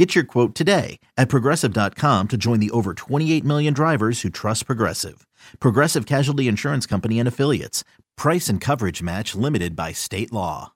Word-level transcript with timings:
Get 0.00 0.14
your 0.14 0.24
quote 0.24 0.54
today 0.54 0.98
at 1.18 1.28
progressive.com 1.28 2.28
to 2.28 2.38
join 2.38 2.58
the 2.58 2.70
over 2.70 2.94
28 2.94 3.44
million 3.44 3.74
drivers 3.74 4.22
who 4.22 4.30
trust 4.30 4.64
Progressive. 4.64 5.26
Progressive 5.58 6.06
Casualty 6.06 6.48
Insurance 6.48 6.86
Company 6.86 7.18
and 7.18 7.28
Affiliates. 7.28 7.84
Price 8.16 8.48
and 8.48 8.62
coverage 8.62 9.02
match 9.02 9.34
limited 9.34 9.76
by 9.76 9.92
state 9.92 10.32
law. 10.32 10.72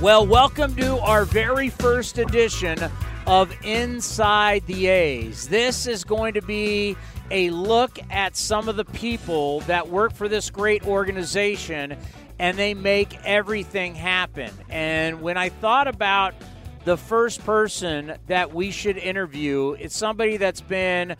Well, 0.00 0.26
welcome 0.26 0.74
to 0.76 0.98
our 1.00 1.26
very 1.26 1.68
first 1.68 2.16
edition 2.16 2.78
of 3.26 3.52
Inside 3.62 4.64
the 4.64 4.86
A's. 4.86 5.48
This 5.48 5.86
is 5.86 6.02
going 6.02 6.32
to 6.32 6.40
be 6.40 6.96
a 7.30 7.50
look 7.50 7.98
at 8.10 8.36
some 8.36 8.68
of 8.68 8.76
the 8.76 8.84
people 8.84 9.60
that 9.60 9.88
work 9.88 10.12
for 10.12 10.28
this 10.28 10.50
great 10.50 10.86
organization 10.86 11.96
and 12.38 12.58
they 12.58 12.74
make 12.74 13.16
everything 13.24 13.94
happen. 13.94 14.50
And 14.68 15.22
when 15.22 15.36
I 15.36 15.48
thought 15.48 15.88
about 15.88 16.34
the 16.84 16.96
first 16.96 17.44
person 17.44 18.14
that 18.26 18.54
we 18.54 18.70
should 18.70 18.96
interview, 18.96 19.72
it's 19.72 19.96
somebody 19.96 20.36
that's 20.36 20.60
been 20.60 21.16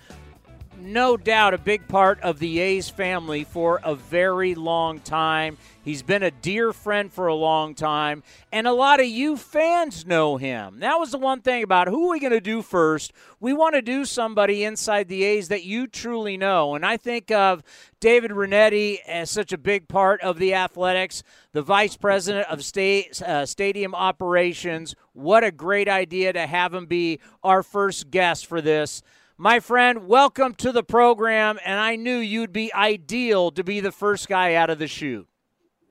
no 0.79 1.17
doubt 1.17 1.55
a 1.55 1.59
big 1.59 1.89
part 1.89 2.21
of 2.21 2.39
the 2.39 2.61
A's 2.61 2.89
family 2.89 3.45
for 3.45 3.81
a 3.83 3.95
very 3.95 4.55
long 4.55 5.01
time. 5.01 5.59
He's 5.83 6.03
been 6.03 6.23
a 6.23 6.31
dear 6.31 6.73
friend 6.73 7.13
for 7.13 7.29
a 7.29 7.35
long 7.35 7.75
time, 7.75 8.25
and 8.51 8.67
a 8.67 8.73
lot 8.73 8.99
of 8.99 9.07
you 9.07 9.37
fans 9.37 10.05
know 10.05 10.37
him. 10.37 10.81
That 10.81 10.99
was 10.99 11.13
the 11.13 11.19
one 11.19 11.43
thing 11.43 11.63
about 11.63 11.87
who 11.87 12.09
are 12.09 12.13
we 12.13 12.21
going 12.21 12.33
to 12.33 12.41
do 12.41 12.61
first? 12.61 13.13
We 13.39 13.53
want 13.53 13.77
to 13.77 13.83
do 13.83 14.05
somebody 14.05 14.65
inside 14.65 15.09
the 15.09 15.23
A's 15.23 15.49
that 15.49 15.65
you 15.65 15.87
truly 15.87 16.37
know. 16.37 16.75
And 16.75 16.85
I 16.85 16.97
think 16.97 17.31
of 17.31 17.63
David 18.01 18.33
Rinetti 18.33 18.99
as 19.07 19.31
such 19.31 19.53
a 19.53 19.59
big 19.59 19.87
part 19.87 20.21
of 20.23 20.39
the 20.39 20.55
athletics, 20.55 21.23
the 21.53 21.63
vice 21.63 21.97
president 21.97 22.49
of 22.49 22.65
state, 22.65 23.23
uh, 23.23 23.47
stadium 23.47 23.95
operations. 23.95 24.97
What 25.13 25.45
a 25.45 25.53
great 25.53 25.89
idea 25.89 26.33
to 26.33 26.47
have 26.47 26.75
him 26.75 26.87
be 26.87 27.21
our 27.45 27.63
first 27.63 28.11
guest 28.11 28.47
for 28.47 28.61
this. 28.61 29.03
My 29.39 29.61
friend, 29.61 30.09
welcome 30.09 30.55
to 30.55 30.73
the 30.73 30.83
program, 30.83 31.59
and 31.63 31.79
I 31.79 31.97
knew 31.97 32.17
you'd 32.17 32.55
be 32.55 32.73
ideal 32.73 33.51
to 33.51 33.63
be 33.63 33.81
the 33.81 33.93
first 33.93 34.29
guy 34.29 34.55
out 34.55 34.71
of 34.71 34.79
the 34.79 34.87
chute. 34.87 35.29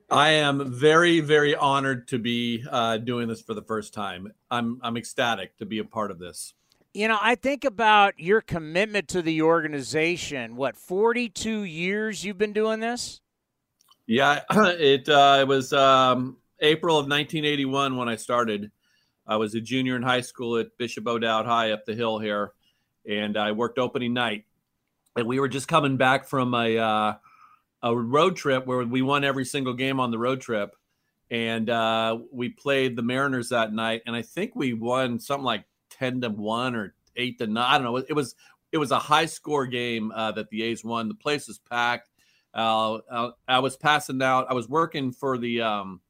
I 0.09 0.31
am 0.31 0.73
very, 0.73 1.19
very 1.19 1.55
honored 1.55 2.07
to 2.07 2.17
be 2.17 2.65
uh, 2.67 2.97
doing 2.97 3.27
this 3.27 3.43
for 3.43 3.53
the 3.53 3.61
first 3.61 3.93
time. 3.93 4.33
I'm, 4.49 4.79
I'm 4.81 4.97
ecstatic 4.97 5.55
to 5.57 5.65
be 5.67 5.77
a 5.77 5.83
part 5.83 6.09
of 6.09 6.17
this. 6.17 6.55
You 6.95 7.07
know, 7.07 7.19
I 7.21 7.35
think 7.35 7.65
about 7.65 8.19
your 8.19 8.41
commitment 8.41 9.09
to 9.09 9.21
the 9.21 9.43
organization. 9.43 10.55
What, 10.55 10.75
42 10.75 11.65
years 11.65 12.25
you've 12.25 12.39
been 12.39 12.53
doing 12.53 12.79
this? 12.79 13.21
Yeah, 14.07 14.41
it, 14.49 15.07
uh, 15.07 15.37
it 15.41 15.47
was 15.47 15.71
um, 15.71 16.37
April 16.61 16.95
of 16.95 17.03
1981 17.03 17.95
when 17.95 18.09
I 18.09 18.15
started. 18.15 18.71
I 19.27 19.35
was 19.35 19.53
a 19.53 19.61
junior 19.61 19.95
in 19.95 20.01
high 20.01 20.21
school 20.21 20.57
at 20.57 20.75
Bishop 20.79 21.05
O'Dowd 21.05 21.45
High 21.45 21.73
up 21.73 21.85
the 21.85 21.93
hill 21.93 22.17
here 22.17 22.53
and 23.09 23.37
I 23.37 23.51
worked 23.51 23.77
opening 23.77 24.13
night. 24.13 24.45
And 25.15 25.27
we 25.27 25.39
were 25.39 25.47
just 25.47 25.67
coming 25.67 25.97
back 25.97 26.25
from 26.25 26.53
a 26.53 26.77
uh, 26.77 27.13
a 27.81 27.95
road 27.95 28.35
trip 28.35 28.65
where 28.65 28.83
we 28.83 29.01
won 29.01 29.23
every 29.23 29.45
single 29.45 29.73
game 29.73 29.99
on 29.99 30.11
the 30.11 30.17
road 30.17 30.41
trip, 30.41 30.75
and 31.31 31.69
uh, 31.69 32.19
we 32.31 32.49
played 32.49 32.95
the 32.95 33.01
Mariners 33.01 33.49
that 33.49 33.71
night, 33.71 34.01
and 34.05 34.15
I 34.15 34.21
think 34.21 34.55
we 34.55 34.73
won 34.73 35.19
something 35.19 35.45
like 35.45 35.65
ten 35.89 36.21
to 36.21 36.29
one 36.29 36.75
or 36.75 36.93
eight 37.15 37.37
to 37.39 37.47
nine. 37.47 37.65
I 37.65 37.77
don't 37.77 37.85
know. 37.85 37.97
It 37.97 38.13
was 38.13 38.35
it 38.71 38.77
was 38.77 38.91
a 38.91 38.99
high 38.99 39.25
score 39.25 39.65
game 39.65 40.11
uh, 40.11 40.33
that 40.33 40.49
the 40.49 40.63
A's 40.63 40.83
won. 40.83 41.07
The 41.07 41.15
place 41.15 41.47
was 41.47 41.59
packed. 41.59 42.09
Uh, 42.53 42.95
uh, 43.09 43.31
I 43.47 43.59
was 43.59 43.77
passing 43.77 44.21
out. 44.21 44.47
I 44.49 44.53
was 44.53 44.67
working 44.67 45.13
for 45.13 45.37
the 45.37 45.61
um, 45.61 46.01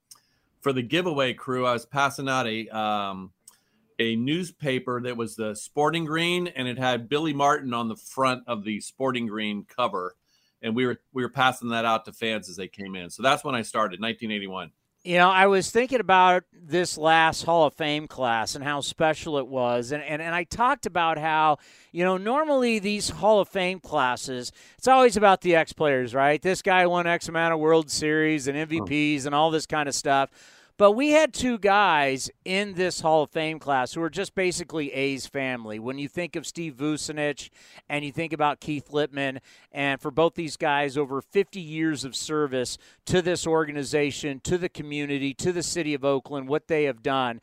for 0.61 0.73
the 0.73 0.81
giveaway 0.81 1.33
crew. 1.33 1.65
I 1.65 1.73
was 1.73 1.85
passing 1.85 2.27
out 2.27 2.47
a 2.47 2.67
um, 2.69 3.31
a 3.99 4.15
newspaper 4.15 5.01
that 5.01 5.17
was 5.17 5.35
the 5.35 5.55
Sporting 5.55 6.05
Green, 6.05 6.47
and 6.47 6.67
it 6.67 6.77
had 6.77 7.09
Billy 7.09 7.33
Martin 7.33 7.73
on 7.73 7.87
the 7.87 7.95
front 7.95 8.43
of 8.47 8.63
the 8.63 8.81
Sporting 8.81 9.27
Green 9.27 9.65
cover, 9.65 10.15
and 10.61 10.75
we 10.75 10.85
were 10.85 10.99
we 11.13 11.23
were 11.23 11.29
passing 11.29 11.69
that 11.69 11.85
out 11.85 12.05
to 12.05 12.11
fans 12.11 12.49
as 12.49 12.55
they 12.55 12.67
came 12.67 12.95
in. 12.95 13.09
So 13.09 13.23
that's 13.23 13.43
when 13.43 13.55
I 13.55 13.61
started, 13.61 14.01
1981. 14.01 14.71
You 15.05 15.19
know, 15.19 15.29
I 15.29 15.45
was 15.45 15.69
thinking 15.69 15.99
about 15.99 16.45
this 16.51 16.97
last 16.97 17.43
Hall 17.43 17.67
of 17.67 17.75
Fame 17.75 18.07
class 18.07 18.55
and 18.55 18.63
how 18.63 18.81
special 18.81 19.37
it 19.37 19.45
was. 19.45 19.91
And, 19.91 20.01
and, 20.01 20.19
and 20.19 20.33
I 20.33 20.45
talked 20.45 20.87
about 20.87 21.19
how, 21.19 21.59
you 21.91 22.03
know, 22.03 22.17
normally 22.17 22.79
these 22.79 23.09
Hall 23.09 23.39
of 23.39 23.47
Fame 23.47 23.79
classes, 23.79 24.51
it's 24.79 24.87
always 24.87 25.15
about 25.15 25.41
the 25.41 25.55
X 25.55 25.73
players, 25.73 26.15
right? 26.15 26.41
This 26.41 26.63
guy 26.63 26.87
won 26.87 27.05
X 27.05 27.29
amount 27.29 27.53
of 27.53 27.59
World 27.59 27.91
Series 27.91 28.47
and 28.47 28.67
MVPs 28.67 29.27
and 29.27 29.35
all 29.35 29.51
this 29.51 29.67
kind 29.67 29.87
of 29.87 29.93
stuff. 29.93 30.31
But 30.77 30.91
we 30.91 31.11
had 31.11 31.33
two 31.33 31.57
guys 31.57 32.29
in 32.43 32.73
this 32.73 32.99
Hall 32.99 33.23
of 33.23 33.29
Fame 33.29 33.59
class 33.59 33.93
who 33.93 34.01
are 34.01 34.09
just 34.09 34.35
basically 34.35 34.91
A's 34.91 35.25
family. 35.25 35.79
When 35.79 35.97
you 35.97 36.09
think 36.09 36.35
of 36.35 36.45
Steve 36.45 36.75
Vucinich 36.75 37.49
and 37.87 38.03
you 38.03 38.11
think 38.11 38.33
about 38.33 38.59
Keith 38.59 38.89
Lieppman, 38.91 39.39
and 39.71 40.01
for 40.01 40.11
both 40.11 40.35
these 40.35 40.57
guys, 40.57 40.97
over 40.97 41.21
50 41.21 41.61
years 41.61 42.03
of 42.03 42.13
service 42.13 42.77
to 43.05 43.21
this 43.21 43.47
organization, 43.47 44.41
to 44.41 44.57
the 44.57 44.67
community, 44.67 45.33
to 45.35 45.53
the 45.53 45.63
city 45.63 45.93
of 45.93 46.03
Oakland, 46.03 46.49
what 46.49 46.67
they 46.67 46.83
have 46.83 47.01
done. 47.01 47.39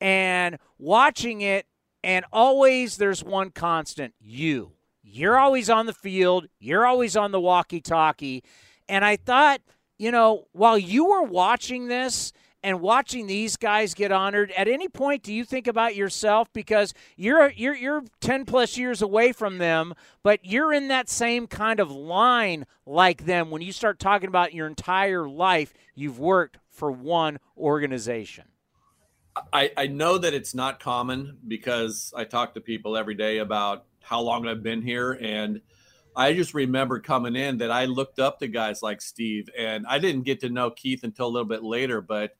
And 0.00 0.56
watching 0.78 1.40
it, 1.40 1.66
and 2.04 2.24
always 2.32 2.98
there's 2.98 3.24
one 3.24 3.50
constant 3.50 4.14
you. 4.20 4.74
You're 5.02 5.38
always 5.38 5.68
on 5.68 5.86
the 5.86 5.92
field, 5.92 6.46
you're 6.60 6.86
always 6.86 7.16
on 7.16 7.32
the 7.32 7.40
walkie 7.40 7.80
talkie. 7.80 8.44
And 8.88 9.04
I 9.04 9.16
thought, 9.16 9.60
you 9.98 10.12
know, 10.12 10.46
while 10.52 10.78
you 10.78 11.06
were 11.06 11.24
watching 11.24 11.88
this, 11.88 12.32
and 12.66 12.80
watching 12.80 13.28
these 13.28 13.56
guys 13.56 13.94
get 13.94 14.10
honored 14.10 14.50
at 14.56 14.66
any 14.66 14.88
point 14.88 15.22
do 15.22 15.32
you 15.32 15.44
think 15.44 15.68
about 15.68 15.94
yourself? 15.94 16.52
Because 16.52 16.92
you're 17.16 17.50
you're 17.50 17.76
you're 17.76 18.02
10 18.20 18.44
plus 18.44 18.76
years 18.76 19.00
away 19.00 19.30
from 19.30 19.58
them 19.58 19.94
but 20.24 20.44
you're 20.44 20.72
in 20.72 20.88
that 20.88 21.08
same 21.08 21.46
kind 21.46 21.78
of 21.78 21.92
line 21.92 22.66
like 22.84 23.24
them 23.24 23.50
when 23.50 23.62
you 23.62 23.70
start 23.70 24.00
talking 24.00 24.26
about 24.26 24.52
your 24.52 24.66
entire 24.66 25.28
life 25.28 25.72
you've 25.94 26.18
worked 26.18 26.58
for 26.68 26.90
one 26.90 27.38
organization. 27.56 28.44
I, 29.52 29.70
I 29.76 29.86
know 29.86 30.18
that 30.18 30.34
it's 30.34 30.54
not 30.54 30.80
common 30.80 31.38
because 31.46 32.12
I 32.16 32.24
talk 32.24 32.54
to 32.54 32.60
people 32.60 32.96
every 32.96 33.14
day 33.14 33.38
about 33.38 33.84
how 34.02 34.20
long 34.20 34.48
I've 34.48 34.64
been 34.64 34.82
here 34.82 35.12
and 35.12 35.60
I 36.16 36.32
just 36.32 36.54
remember 36.54 36.98
coming 36.98 37.36
in 37.36 37.58
that 37.58 37.70
I 37.70 37.84
looked 37.84 38.18
up 38.18 38.40
to 38.40 38.48
guys 38.48 38.82
like 38.82 39.02
Steve 39.02 39.50
and 39.56 39.86
I 39.86 39.98
didn't 40.00 40.22
get 40.22 40.40
to 40.40 40.48
know 40.48 40.70
Keith 40.70 41.04
until 41.04 41.26
a 41.26 41.28
little 41.28 41.48
bit 41.48 41.62
later, 41.62 42.00
but 42.00 42.34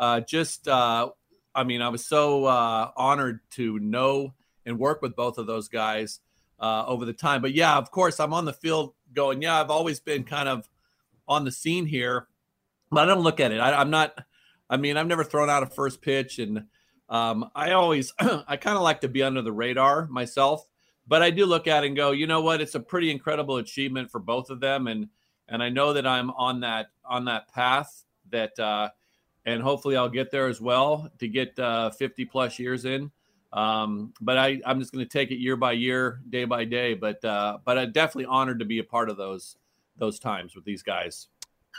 uh, 0.00 0.20
just, 0.20 0.66
uh, 0.66 1.10
I 1.54 1.64
mean, 1.64 1.82
I 1.82 1.90
was 1.90 2.04
so 2.04 2.46
uh, 2.46 2.90
honored 2.96 3.40
to 3.52 3.78
know 3.78 4.34
and 4.64 4.78
work 4.78 5.02
with 5.02 5.14
both 5.14 5.36
of 5.38 5.46
those 5.46 5.68
guys 5.68 6.20
uh, 6.58 6.84
over 6.86 7.04
the 7.04 7.12
time. 7.12 7.42
But 7.42 7.54
yeah, 7.54 7.76
of 7.76 7.90
course, 7.90 8.18
I'm 8.18 8.32
on 8.32 8.46
the 8.46 8.52
field 8.52 8.94
going, 9.12 9.42
yeah, 9.42 9.60
I've 9.60 9.70
always 9.70 10.00
been 10.00 10.24
kind 10.24 10.48
of 10.48 10.68
on 11.28 11.44
the 11.44 11.52
scene 11.52 11.84
here, 11.84 12.26
but 12.90 13.02
I 13.02 13.04
don't 13.04 13.22
look 13.22 13.40
at 13.40 13.52
it. 13.52 13.60
I, 13.60 13.80
am 13.80 13.90
not, 13.90 14.18
I 14.70 14.78
mean, 14.78 14.96
I've 14.96 15.06
never 15.06 15.22
thrown 15.22 15.50
out 15.50 15.62
a 15.62 15.66
first 15.66 16.00
pitch. 16.00 16.38
And 16.38 16.64
um, 17.10 17.50
I 17.54 17.72
always, 17.72 18.12
I 18.18 18.56
kind 18.56 18.76
of 18.76 18.82
like 18.82 19.02
to 19.02 19.08
be 19.08 19.22
under 19.22 19.42
the 19.42 19.52
radar 19.52 20.06
myself. 20.06 20.66
But 21.06 21.22
I 21.22 21.30
do 21.30 21.44
look 21.44 21.66
at 21.66 21.84
it 21.84 21.88
and 21.88 21.96
go, 21.96 22.12
you 22.12 22.26
know 22.26 22.40
what? 22.40 22.60
It's 22.60 22.76
a 22.76 22.80
pretty 22.80 23.10
incredible 23.10 23.56
achievement 23.56 24.10
for 24.10 24.20
both 24.20 24.48
of 24.48 24.60
them, 24.60 24.86
and 24.86 25.08
and 25.48 25.60
I 25.60 25.68
know 25.68 25.94
that 25.94 26.06
I'm 26.06 26.30
on 26.30 26.60
that 26.60 26.90
on 27.04 27.24
that 27.24 27.52
path 27.52 28.04
that 28.30 28.56
uh, 28.60 28.90
and 29.46 29.62
hopefully 29.62 29.96
I'll 29.96 30.08
get 30.08 30.30
there 30.30 30.48
as 30.48 30.60
well 30.60 31.10
to 31.18 31.28
get 31.28 31.58
uh, 31.58 31.90
50 31.90 32.24
plus 32.26 32.58
years 32.58 32.84
in. 32.84 33.10
Um, 33.52 34.12
but 34.20 34.38
I, 34.38 34.60
I'm 34.64 34.78
just 34.78 34.92
going 34.92 35.04
to 35.04 35.08
take 35.08 35.30
it 35.30 35.38
year 35.38 35.56
by 35.56 35.72
year, 35.72 36.20
day 36.28 36.44
by 36.44 36.64
day. 36.64 36.94
But 36.94 37.24
uh, 37.24 37.58
but 37.64 37.78
I'm 37.78 37.92
definitely 37.92 38.26
honored 38.26 38.60
to 38.60 38.64
be 38.64 38.78
a 38.78 38.84
part 38.84 39.10
of 39.10 39.16
those 39.16 39.56
those 39.96 40.18
times 40.18 40.54
with 40.54 40.64
these 40.64 40.82
guys. 40.82 41.28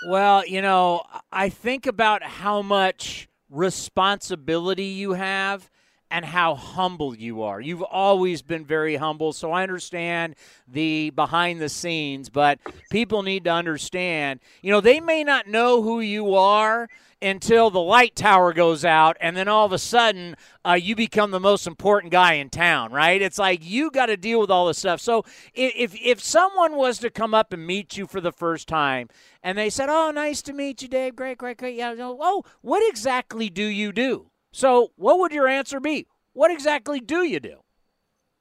Well, 0.08 0.46
you 0.46 0.62
know, 0.62 1.04
I 1.32 1.50
think 1.50 1.86
about 1.86 2.24
how 2.24 2.62
much 2.62 3.30
responsibility 3.50 4.86
you 4.86 5.14
have 5.14 5.70
and 6.12 6.26
how 6.26 6.56
humble 6.56 7.16
you 7.16 7.42
are. 7.42 7.62
You've 7.62 7.82
always 7.82 8.42
been 8.42 8.66
very 8.66 8.98
humble, 8.98 9.32
so 9.32 9.52
I 9.52 9.64
understand 9.64 10.36
the 10.68 11.10
behind 11.12 11.62
the 11.62 11.70
scenes, 11.70 12.30
but 12.30 12.60
people 12.92 13.24
need 13.24 13.46
to 13.46 13.50
understand, 13.50 14.42
you 14.62 14.72
know, 14.72 14.82
they 14.82 15.00
may 15.00 15.24
not 15.24 15.48
know 15.48 15.82
who 15.82 16.02
you 16.02 16.36
are 16.36 16.90
until 17.22 17.70
the 17.70 17.80
light 17.80 18.16
tower 18.16 18.52
goes 18.52 18.84
out, 18.84 19.16
and 19.22 19.38
then 19.38 19.48
all 19.48 19.66
of 19.66 19.72
a 19.72 19.78
sudden 19.78 20.36
uh, 20.66 20.74
you 20.74 20.96
become 20.96 21.32
the 21.32 21.40
most 21.40 21.68
important 21.68 22.12
guy 22.12 22.34
in 22.34 22.50
town, 22.50 22.92
right? 22.92 23.22
It's 23.22 23.38
like 23.38 23.64
you 23.64 23.92
got 23.92 24.08
to 24.08 24.18
deal 24.18 24.42
with 24.42 24.50
all 24.50 24.68
this 24.68 24.80
stuff. 24.80 25.00
So 25.00 25.24
if 25.54 25.96
if 25.96 26.22
someone 26.22 26.76
was 26.76 26.98
to 27.00 27.10
come 27.10 27.34
up 27.34 27.54
and 27.54 27.66
meet 27.66 27.96
you 27.96 28.08
for 28.08 28.20
the 28.20 28.32
first 28.32 28.68
time, 28.68 29.08
and 29.44 29.58
they 29.58 29.70
said, 29.70 29.88
"Oh, 29.88 30.12
nice 30.12 30.42
to 30.44 30.54
meet 30.54 30.82
you, 30.82 30.88
Dave. 30.88 31.16
Great, 31.16 31.38
great, 31.38 31.58
great." 31.58 31.76
Yeah. 31.76 31.96
Oh, 32.00 32.44
what 32.62 32.82
exactly 32.90 33.50
do 33.50 33.66
you 33.66 33.92
do? 33.92 34.31
So, 34.54 34.92
what 34.96 35.20
would 35.20 35.32
your 35.32 35.48
answer 35.48 35.80
be? 35.80 36.08
What 36.34 36.52
exactly 36.52 37.00
do 37.00 37.24
you 37.24 37.40
do? 37.40 37.58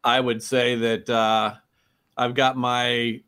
I 0.03 0.19
would 0.19 0.43
say 0.43 0.77
that 0.77 1.11
uh, 1.11 1.55
I've 2.17 2.35
got 2.35 2.57
my 2.57 3.21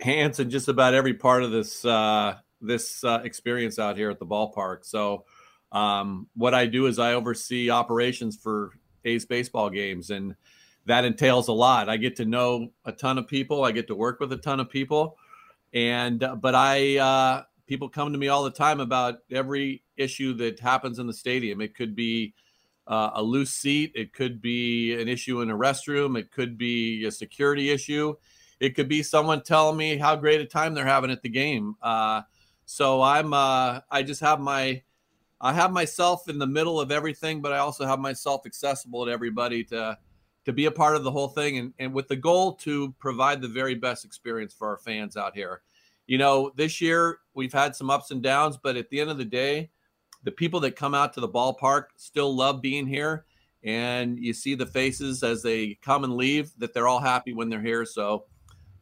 hands 0.00 0.40
in 0.40 0.50
just 0.50 0.68
about 0.68 0.94
every 0.94 1.14
part 1.14 1.42
of 1.42 1.50
this 1.50 1.84
uh, 1.84 2.36
this 2.60 3.04
uh, 3.04 3.20
experience 3.24 3.78
out 3.78 3.96
here 3.96 4.10
at 4.10 4.18
the 4.18 4.26
ballpark. 4.26 4.84
So, 4.84 5.24
um, 5.72 6.28
what 6.34 6.54
I 6.54 6.66
do 6.66 6.86
is 6.86 6.98
I 6.98 7.14
oversee 7.14 7.70
operations 7.70 8.36
for 8.36 8.72
A's 9.04 9.26
baseball 9.26 9.70
games, 9.70 10.10
and 10.10 10.34
that 10.86 11.04
entails 11.04 11.48
a 11.48 11.52
lot. 11.52 11.88
I 11.88 11.96
get 11.98 12.16
to 12.16 12.24
know 12.24 12.70
a 12.84 12.92
ton 12.92 13.18
of 13.18 13.28
people. 13.28 13.64
I 13.64 13.72
get 13.72 13.86
to 13.88 13.94
work 13.94 14.18
with 14.18 14.32
a 14.32 14.38
ton 14.38 14.60
of 14.60 14.70
people, 14.70 15.16
and 15.74 16.22
uh, 16.22 16.36
but 16.36 16.54
I 16.54 16.96
uh, 16.96 17.42
people 17.70 17.88
come 17.88 18.10
to 18.10 18.18
me 18.18 18.26
all 18.26 18.42
the 18.42 18.50
time 18.50 18.80
about 18.80 19.18
every 19.30 19.80
issue 19.96 20.34
that 20.34 20.58
happens 20.58 20.98
in 20.98 21.06
the 21.06 21.14
stadium. 21.14 21.60
It 21.60 21.72
could 21.72 21.94
be 21.94 22.34
uh, 22.88 23.10
a 23.14 23.22
loose 23.22 23.52
seat, 23.52 23.92
it 23.94 24.12
could 24.12 24.42
be 24.42 25.00
an 25.00 25.06
issue 25.06 25.40
in 25.40 25.50
a 25.50 25.56
restroom, 25.56 26.18
it 26.18 26.32
could 26.32 26.58
be 26.58 27.04
a 27.04 27.12
security 27.12 27.70
issue, 27.70 28.16
it 28.58 28.74
could 28.74 28.88
be 28.88 29.04
someone 29.04 29.44
telling 29.44 29.76
me 29.76 29.96
how 29.96 30.16
great 30.16 30.40
a 30.40 30.46
time 30.46 30.74
they're 30.74 30.84
having 30.84 31.12
at 31.12 31.22
the 31.22 31.28
game. 31.28 31.76
Uh, 31.80 32.22
so 32.66 33.02
I'm 33.02 33.32
uh, 33.32 33.82
I 33.88 34.02
just 34.02 34.20
have 34.20 34.40
my 34.40 34.82
I 35.40 35.52
have 35.52 35.70
myself 35.70 36.28
in 36.28 36.40
the 36.40 36.48
middle 36.48 36.80
of 36.80 36.90
everything, 36.90 37.40
but 37.40 37.52
I 37.52 37.58
also 37.58 37.86
have 37.86 38.00
myself 38.00 38.46
accessible 38.46 39.06
to 39.06 39.12
everybody 39.12 39.62
to 39.66 39.96
to 40.44 40.52
be 40.52 40.64
a 40.64 40.72
part 40.72 40.96
of 40.96 41.04
the 41.04 41.10
whole 41.12 41.28
thing, 41.28 41.58
and, 41.58 41.72
and 41.78 41.94
with 41.94 42.08
the 42.08 42.16
goal 42.16 42.54
to 42.54 42.92
provide 42.98 43.40
the 43.40 43.46
very 43.46 43.76
best 43.76 44.04
experience 44.04 44.52
for 44.52 44.66
our 44.66 44.78
fans 44.78 45.16
out 45.16 45.36
here. 45.36 45.62
You 46.10 46.18
know, 46.18 46.50
this 46.56 46.80
year 46.80 47.18
we've 47.34 47.52
had 47.52 47.76
some 47.76 47.88
ups 47.88 48.10
and 48.10 48.20
downs, 48.20 48.58
but 48.60 48.76
at 48.76 48.90
the 48.90 49.00
end 49.00 49.10
of 49.10 49.16
the 49.16 49.24
day, 49.24 49.70
the 50.24 50.32
people 50.32 50.58
that 50.58 50.74
come 50.74 50.92
out 50.92 51.12
to 51.12 51.20
the 51.20 51.28
ballpark 51.28 51.84
still 51.94 52.34
love 52.34 52.60
being 52.60 52.84
here, 52.84 53.26
and 53.62 54.18
you 54.18 54.32
see 54.32 54.56
the 54.56 54.66
faces 54.66 55.22
as 55.22 55.40
they 55.40 55.78
come 55.80 56.02
and 56.02 56.16
leave 56.16 56.50
that 56.58 56.74
they're 56.74 56.88
all 56.88 56.98
happy 56.98 57.32
when 57.32 57.48
they're 57.48 57.62
here. 57.62 57.84
So 57.84 58.24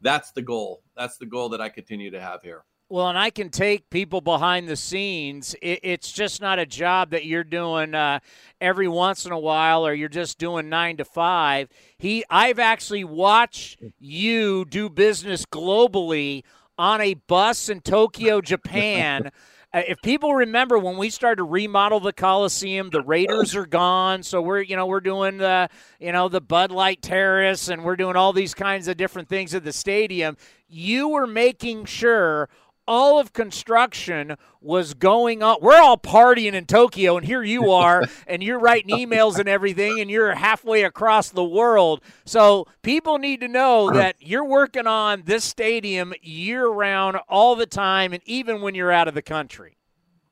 that's 0.01 0.33
the 0.33 0.41
goal. 0.41 0.83
That's 0.97 1.19
the 1.19 1.27
goal 1.27 1.51
that 1.51 1.61
I 1.61 1.69
continue 1.69 2.11
to 2.13 2.19
have 2.19 2.41
here. 2.41 2.65
Well, 2.89 3.11
and 3.11 3.19
I 3.19 3.29
can 3.29 3.51
take 3.51 3.91
people 3.91 4.23
behind 4.23 4.67
the 4.67 4.77
scenes. 4.77 5.55
It, 5.61 5.81
it's 5.83 6.11
just 6.11 6.41
not 6.41 6.59
a 6.59 6.65
job 6.65 7.11
that 7.11 7.27
you're 7.27 7.45
doing 7.45 7.95
uh, 7.95 8.21
every 8.59 8.89
once 8.89 9.27
in 9.27 9.33
a 9.33 9.39
while, 9.39 9.87
or 9.87 9.93
you're 9.93 10.09
just 10.09 10.39
doing 10.39 10.71
nine 10.71 10.97
to 10.97 11.05
five. 11.05 11.69
He, 11.99 12.25
I've 12.31 12.59
actually 12.59 13.05
watched 13.05 13.83
you 13.99 14.65
do 14.65 14.89
business 14.89 15.45
globally 15.45 16.45
on 16.79 17.01
a 17.01 17.15
bus 17.15 17.69
in 17.69 17.81
Tokyo, 17.81 18.41
Japan. 18.43 19.31
Uh, 19.73 19.83
if 19.87 20.01
people 20.01 20.35
remember 20.35 20.79
when 20.79 20.97
we 20.97 21.11
started 21.11 21.37
to 21.37 21.45
remodel 21.45 22.01
the 22.01 22.13
Coliseum, 22.13 22.89
the 22.89 23.03
Raiders 23.03 23.55
are 23.55 23.67
gone. 23.67 24.23
So 24.23 24.41
we're, 24.41 24.63
you 24.63 24.77
know, 24.77 24.87
we're 24.87 25.01
doing 25.01 25.37
the, 25.37 25.69
you 26.01 26.11
know, 26.13 26.31
the 26.31 26.41
Bud 26.41 26.71
Light 26.71 27.03
Terrace 27.03 27.69
and 27.69 27.85
we're 27.85 27.97
doing 27.97 28.17
all 28.17 28.33
these 28.33 28.55
kinds 28.55 28.89
of 28.89 28.97
different 28.97 29.29
things 29.29 29.55
at 29.55 29.65
the 29.65 29.73
stadium. 29.73 30.39
You 30.69 31.09
were 31.09 31.27
making 31.27 31.85
sure 31.85 32.49
all 32.89 33.21
of 33.21 33.33
construction 33.33 34.37
was 34.61 34.95
going 34.95 35.43
on. 35.43 35.59
We're 35.61 35.81
all 35.81 35.99
partying 35.99 36.55
in 36.55 36.65
Tokyo, 36.65 37.17
and 37.17 37.25
here 37.25 37.45
you 37.45 37.71
are, 37.71 38.05
and 38.27 38.43
you're 38.43 38.59
writing 38.59 38.97
emails 38.97 39.39
and 39.39 39.49
everything, 39.49 40.01
and 40.01 40.11
you're 40.11 40.35
halfway 40.35 40.83
across 40.83 41.29
the 41.29 41.45
world. 41.45 42.01
So 42.25 42.67
people 42.83 43.19
need 43.19 43.41
to 43.43 43.49
know 43.49 43.93
that 43.93 44.17
you're 44.19 44.45
working 44.45 44.87
on 44.87 45.23
this 45.27 45.45
stadium 45.45 46.15
year 46.23 46.67
round, 46.67 47.19
all 47.29 47.55
the 47.55 47.67
time, 47.67 48.13
and 48.13 48.23
even 48.25 48.63
when 48.63 48.75
you're 48.75 48.91
out 48.91 49.07
of 49.07 49.15
the 49.15 49.23
country. 49.23 49.77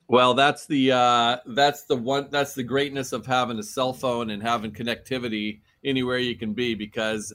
Well, 0.09 0.35
that's 0.35 0.67
the 0.67 0.93
uh, 0.93 1.39
that's 1.47 1.83
the 1.83 1.97
one 1.97 2.29
that's 2.31 2.55
the 2.55 2.63
greatness 2.63 3.13
of 3.13 3.27
having 3.27 3.59
a 3.59 3.63
cell 3.63 3.93
phone 3.93 4.31
and 4.31 4.41
having 4.41 4.71
connectivity 4.71 5.61
anywhere 5.85 6.19
you 6.19 6.37
can 6.37 6.55
be 6.55 6.75
because, 6.75 7.35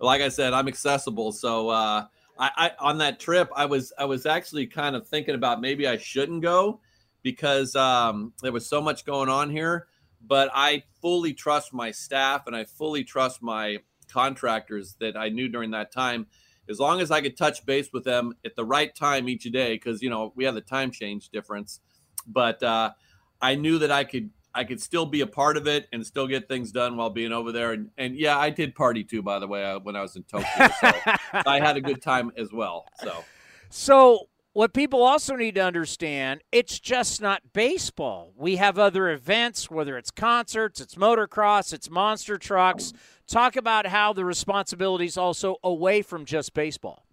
like 0.00 0.20
I 0.20 0.28
said, 0.28 0.52
I'm 0.52 0.66
accessible. 0.66 1.30
So 1.30 1.68
uh, 1.68 2.06
I, 2.38 2.50
I 2.56 2.70
on 2.78 2.98
that 2.98 3.20
trip, 3.20 3.50
I 3.54 3.66
was 3.66 3.92
I 3.98 4.04
was 4.04 4.26
actually 4.26 4.66
kind 4.66 4.94
of 4.96 5.06
thinking 5.06 5.34
about 5.34 5.60
maybe 5.60 5.86
I 5.86 5.96
shouldn't 5.96 6.42
go 6.42 6.80
because 7.22 7.74
um, 7.76 8.32
there 8.42 8.52
was 8.52 8.66
so 8.66 8.80
much 8.80 9.04
going 9.04 9.28
on 9.28 9.50
here. 9.50 9.86
But 10.26 10.50
I 10.52 10.82
fully 11.00 11.32
trust 11.32 11.72
my 11.72 11.90
staff 11.90 12.46
and 12.46 12.56
I 12.56 12.64
fully 12.64 13.04
trust 13.04 13.40
my 13.40 13.78
contractors 14.10 14.96
that 15.00 15.16
I 15.16 15.28
knew 15.28 15.48
during 15.48 15.70
that 15.72 15.92
time. 15.92 16.26
As 16.68 16.78
long 16.78 17.00
as 17.00 17.10
I 17.10 17.20
could 17.20 17.36
touch 17.36 17.64
base 17.64 17.92
with 17.92 18.04
them 18.04 18.34
at 18.44 18.54
the 18.56 18.64
right 18.64 18.94
time 18.94 19.28
each 19.28 19.44
day, 19.44 19.74
because 19.74 20.02
you 20.02 20.10
know 20.10 20.32
we 20.36 20.44
have 20.44 20.54
the 20.54 20.60
time 20.60 20.90
change 20.90 21.30
difference, 21.30 21.80
but 22.26 22.62
uh, 22.62 22.90
I 23.40 23.54
knew 23.54 23.78
that 23.78 23.90
I 23.90 24.04
could 24.04 24.30
I 24.54 24.64
could 24.64 24.80
still 24.80 25.06
be 25.06 25.20
a 25.20 25.26
part 25.26 25.56
of 25.56 25.66
it 25.66 25.88
and 25.92 26.04
still 26.04 26.26
get 26.26 26.48
things 26.48 26.72
done 26.72 26.96
while 26.96 27.10
being 27.10 27.32
over 27.32 27.52
there. 27.52 27.72
And, 27.72 27.90
and 27.98 28.16
yeah, 28.16 28.38
I 28.38 28.50
did 28.50 28.74
party 28.74 29.04
too, 29.04 29.22
by 29.22 29.38
the 29.38 29.46
way, 29.46 29.64
uh, 29.64 29.78
when 29.80 29.94
I 29.94 30.02
was 30.02 30.16
in 30.16 30.22
Tokyo. 30.24 30.68
So 30.80 30.92
I 31.46 31.60
had 31.60 31.76
a 31.76 31.80
good 31.80 32.02
time 32.02 32.32
as 32.36 32.52
well. 32.52 32.86
So, 33.02 33.24
so 33.70 34.28
what 34.52 34.72
people 34.72 35.02
also 35.02 35.36
need 35.36 35.54
to 35.54 35.60
understand, 35.60 36.40
it's 36.50 36.80
just 36.80 37.20
not 37.20 37.42
baseball. 37.52 38.32
We 38.36 38.56
have 38.56 38.78
other 38.78 39.10
events, 39.10 39.70
whether 39.70 39.96
it's 39.96 40.10
concerts, 40.10 40.80
it's 40.80 40.96
motocross, 40.96 41.72
it's 41.72 41.88
monster 41.88 42.38
trucks. 42.38 42.92
Talk 43.28 43.56
about 43.56 43.86
how 43.86 44.12
the 44.12 44.24
responsibilities 44.24 45.16
also 45.16 45.56
away 45.62 46.02
from 46.02 46.24
just 46.24 46.54
baseball. 46.54 47.04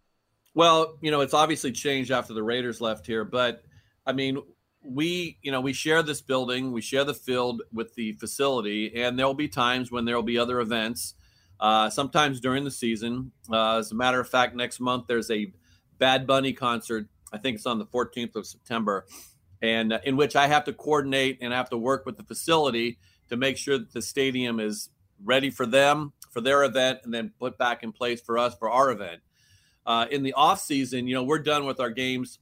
Well, 0.56 0.98
you 1.02 1.12
know, 1.12 1.22
it's 1.22 1.34
obviously 1.34 1.74
changed 1.74 2.12
after 2.12 2.34
the 2.34 2.42
Raiders 2.42 2.80
left 2.80 3.06
here, 3.06 3.26
but 3.26 3.64
I 4.08 4.14
mean, 4.14 4.42
we 4.86 5.38
you 5.42 5.52
know 5.52 5.62
we 5.62 5.74
share 5.74 6.04
this 6.04 6.22
building 6.22 6.72
we 6.72 6.82
share 6.82 7.04
the 7.04 7.14
field 7.14 7.62
with 7.74 7.94
the 7.96 8.14
facility 8.14 8.96
and 8.96 9.18
there'll 9.18 9.34
be 9.34 9.48
times 9.48 9.92
when 9.92 10.06
there'll 10.06 10.24
be 10.24 10.38
other 10.38 10.60
events 10.60 11.16
uh, 11.60 11.90
sometimes 11.90 12.42
during 12.42 12.66
the 12.66 12.72
season. 12.72 13.32
Uh, 13.50 13.78
as 13.78 13.92
a 13.92 13.96
matter 13.96 14.20
of 14.20 14.30
fact 14.30 14.56
next 14.56 14.80
month 14.80 15.06
there's 15.08 15.32
a 15.32 15.52
bad 15.98 16.28
bunny 16.28 16.54
concert. 16.54 17.08
I 17.34 17.38
think 17.38 17.56
it's 17.56 17.66
on 17.66 17.80
the 17.80 17.86
14th 17.86 18.36
of 18.36 18.46
september 18.46 19.06
and 19.62 19.94
uh, 19.94 20.00
in 20.04 20.16
which 20.16 20.36
i 20.36 20.48
have 20.48 20.64
to 20.66 20.74
coordinate 20.74 21.40
and 21.42 21.54
have 21.54 21.70
to 21.70 21.78
work 21.78 22.06
with 22.06 22.18
the 22.18 22.24
facility 22.24 22.98
to 23.30 23.38
make 23.38 23.58
sure 23.58 23.78
that 23.78 23.92
the 23.94 24.02
stadium 24.02 24.60
is 24.60 24.90
ready 25.24 25.50
for 25.50 25.66
them 25.66 26.14
for 26.30 26.42
their 26.42 26.64
event 26.64 27.00
and 27.04 27.14
then 27.14 27.32
put 27.40 27.58
back 27.58 27.84
in 27.84 27.92
place 27.92 28.22
for 28.22 28.38
us 28.38 28.54
for 28.56 28.70
our 28.70 28.92
event. 28.92 29.22
Uh, 29.86 30.06
in 30.12 30.24
the 30.24 30.34
off 30.34 30.60
season 30.60 31.08
you 31.08 31.14
know 31.14 31.24
we're 31.24 31.40
done 31.40 31.66
with 31.66 31.80
our 31.80 31.90
games 31.92 32.40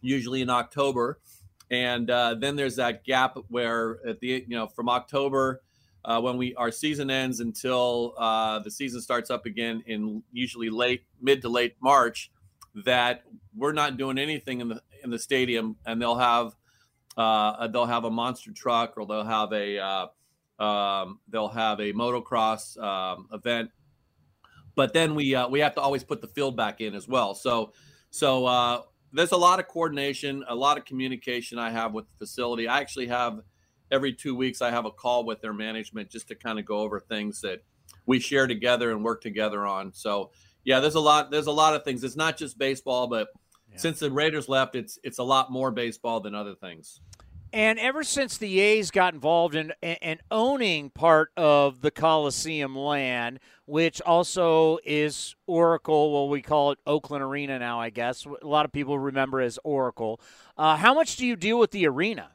usually 0.00 0.42
in 0.42 0.50
october 0.50 1.18
and 1.70 2.10
uh, 2.10 2.34
then 2.34 2.56
there's 2.56 2.76
that 2.76 3.04
gap 3.04 3.36
where 3.48 3.98
at 4.06 4.20
the 4.20 4.44
you 4.46 4.56
know 4.56 4.66
from 4.66 4.88
October 4.88 5.62
uh, 6.04 6.20
when 6.20 6.36
we 6.36 6.54
our 6.54 6.70
season 6.70 7.10
ends 7.10 7.40
until 7.40 8.14
uh, 8.18 8.58
the 8.60 8.70
season 8.70 9.00
starts 9.00 9.30
up 9.30 9.46
again 9.46 9.82
in 9.86 10.22
usually 10.32 10.70
late 10.70 11.02
mid 11.20 11.42
to 11.42 11.48
late 11.48 11.74
March 11.82 12.30
that 12.84 13.24
we're 13.56 13.72
not 13.72 13.96
doing 13.96 14.18
anything 14.18 14.60
in 14.60 14.68
the 14.68 14.82
in 15.02 15.10
the 15.10 15.18
stadium 15.18 15.76
and 15.86 16.00
they'll 16.00 16.18
have 16.18 16.54
uh, 17.16 17.66
they'll 17.68 17.86
have 17.86 18.04
a 18.04 18.10
monster 18.10 18.52
truck 18.52 18.94
or 18.96 19.06
they'll 19.06 19.24
have 19.24 19.52
a 19.52 19.78
uh, 19.78 20.62
um, 20.62 21.18
they'll 21.28 21.48
have 21.48 21.80
a 21.80 21.92
motocross 21.92 22.80
um, 22.80 23.28
event. 23.32 23.70
But 24.76 24.92
then 24.92 25.14
we 25.14 25.34
uh, 25.34 25.48
we 25.48 25.60
have 25.60 25.74
to 25.74 25.80
always 25.80 26.04
put 26.04 26.20
the 26.20 26.28
field 26.28 26.56
back 26.56 26.80
in 26.80 26.94
as 26.94 27.08
well. 27.08 27.34
So 27.34 27.72
so 28.10 28.86
there's 29.12 29.32
a 29.32 29.36
lot 29.36 29.58
of 29.58 29.68
coordination, 29.68 30.44
a 30.48 30.54
lot 30.54 30.78
of 30.78 30.84
communication 30.84 31.58
I 31.58 31.70
have 31.70 31.92
with 31.92 32.06
the 32.06 32.26
facility. 32.26 32.68
I 32.68 32.80
actually 32.80 33.06
have 33.08 33.40
every 33.90 34.12
two 34.12 34.34
weeks 34.34 34.60
I 34.62 34.70
have 34.70 34.84
a 34.84 34.90
call 34.90 35.24
with 35.24 35.40
their 35.40 35.52
management 35.52 36.10
just 36.10 36.28
to 36.28 36.34
kind 36.34 36.58
of 36.58 36.64
go 36.64 36.78
over 36.78 37.00
things 37.00 37.40
that 37.42 37.62
we 38.04 38.18
share 38.20 38.46
together 38.46 38.90
and 38.90 39.04
work 39.04 39.20
together 39.20 39.66
on. 39.66 39.92
So 39.92 40.30
yeah, 40.64 40.80
there's 40.80 40.96
a 40.96 41.00
lot 41.00 41.30
there's 41.30 41.46
a 41.46 41.52
lot 41.52 41.74
of 41.74 41.84
things. 41.84 42.02
It's 42.04 42.16
not 42.16 42.36
just 42.36 42.58
baseball, 42.58 43.06
but 43.06 43.28
yeah. 43.70 43.78
since 43.78 44.00
the 44.00 44.10
Raiders 44.10 44.48
left, 44.48 44.74
it's 44.74 44.98
it's 45.02 45.18
a 45.18 45.24
lot 45.24 45.50
more 45.50 45.70
baseball 45.70 46.20
than 46.20 46.34
other 46.34 46.54
things. 46.54 47.00
And 47.56 47.78
ever 47.78 48.04
since 48.04 48.36
the 48.36 48.60
A's 48.60 48.90
got 48.90 49.14
involved 49.14 49.54
in, 49.54 49.72
in, 49.80 50.18
owning 50.30 50.90
part 50.90 51.30
of 51.38 51.80
the 51.80 51.90
Coliseum 51.90 52.76
land, 52.76 53.40
which 53.64 54.02
also 54.02 54.76
is 54.84 55.34
Oracle, 55.46 56.12
well, 56.12 56.28
we 56.28 56.42
call 56.42 56.72
it 56.72 56.78
Oakland 56.86 57.24
Arena 57.24 57.58
now, 57.58 57.80
I 57.80 57.88
guess. 57.88 58.26
A 58.26 58.46
lot 58.46 58.66
of 58.66 58.72
people 58.72 58.98
remember 58.98 59.40
as 59.40 59.58
Oracle. 59.64 60.20
Uh, 60.58 60.76
how 60.76 60.92
much 60.92 61.16
do 61.16 61.26
you 61.26 61.34
deal 61.34 61.58
with 61.58 61.70
the 61.70 61.86
arena? 61.86 62.32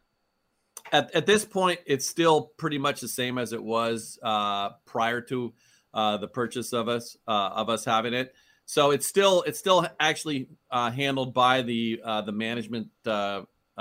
at, 0.91 1.13
at 1.13 1.27
this 1.27 1.45
point, 1.45 1.79
it's 1.85 2.07
still 2.07 2.51
pretty 2.57 2.79
much 2.79 2.99
the 2.99 3.07
same 3.07 3.37
as 3.37 3.53
it 3.53 3.63
was 3.63 4.17
uh, 4.23 4.69
prior 4.87 5.21
to 5.21 5.53
uh, 5.93 6.17
the 6.17 6.27
purchase 6.27 6.73
of 6.73 6.87
us 6.87 7.15
uh, 7.27 7.51
of 7.53 7.69
us 7.69 7.85
having 7.85 8.15
it. 8.15 8.33
So 8.65 8.89
it's 8.89 9.05
still 9.05 9.43
it's 9.43 9.59
still 9.59 9.85
actually 9.99 10.49
uh, 10.71 10.89
handled 10.89 11.35
by 11.35 11.61
the 11.61 12.01
uh, 12.03 12.21
the 12.21 12.31
management 12.31 12.87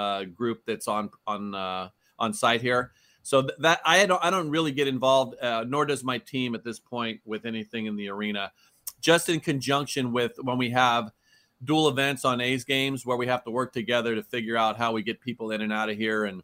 uh, 0.00 0.25
group 0.25 0.62
that's 0.66 0.88
on 0.88 1.11
on 1.26 1.54
uh, 1.54 1.88
on 2.19 2.33
site 2.33 2.62
here. 2.62 2.92
So 3.23 3.49
that 3.59 3.80
I 3.85 4.07
don't 4.07 4.25
I 4.25 4.30
don't 4.30 4.50
really 4.50 4.73
get 4.73 4.88
involved, 4.88 5.38
uh, 5.42 5.64
nor 5.69 5.85
does 5.85 6.02
my 6.02 6.19
team 6.19 6.54
at 6.54 6.64
this 6.64 6.78
point 6.78 7.21
with 7.25 7.45
anything 7.45 7.87
in 7.87 7.97
the 7.97 8.09
arena. 8.09 8.52
Just 9.00 9.28
in 9.28 9.40
conjunction 9.40 10.12
with 10.12 10.33
when 10.42 10.59
we 10.59 10.71
have 10.71 11.11
dual 11.64 11.88
events 11.88 12.25
on 12.25 12.40
A's 12.40 12.64
games 12.64 13.04
where 13.04 13.19
we 13.19 13.26
have 13.26 13.45
to 13.45 13.50
work 13.50 13.73
together 13.73 14.14
to 14.14 14.23
figure 14.23 14.57
out 14.57 14.78
how 14.78 14.92
we 14.92 15.02
get 15.02 15.21
people 15.21 15.50
in 15.50 15.61
and 15.61 15.73
out 15.73 15.90
of 15.90 15.97
here 15.97 16.25
and 16.25 16.42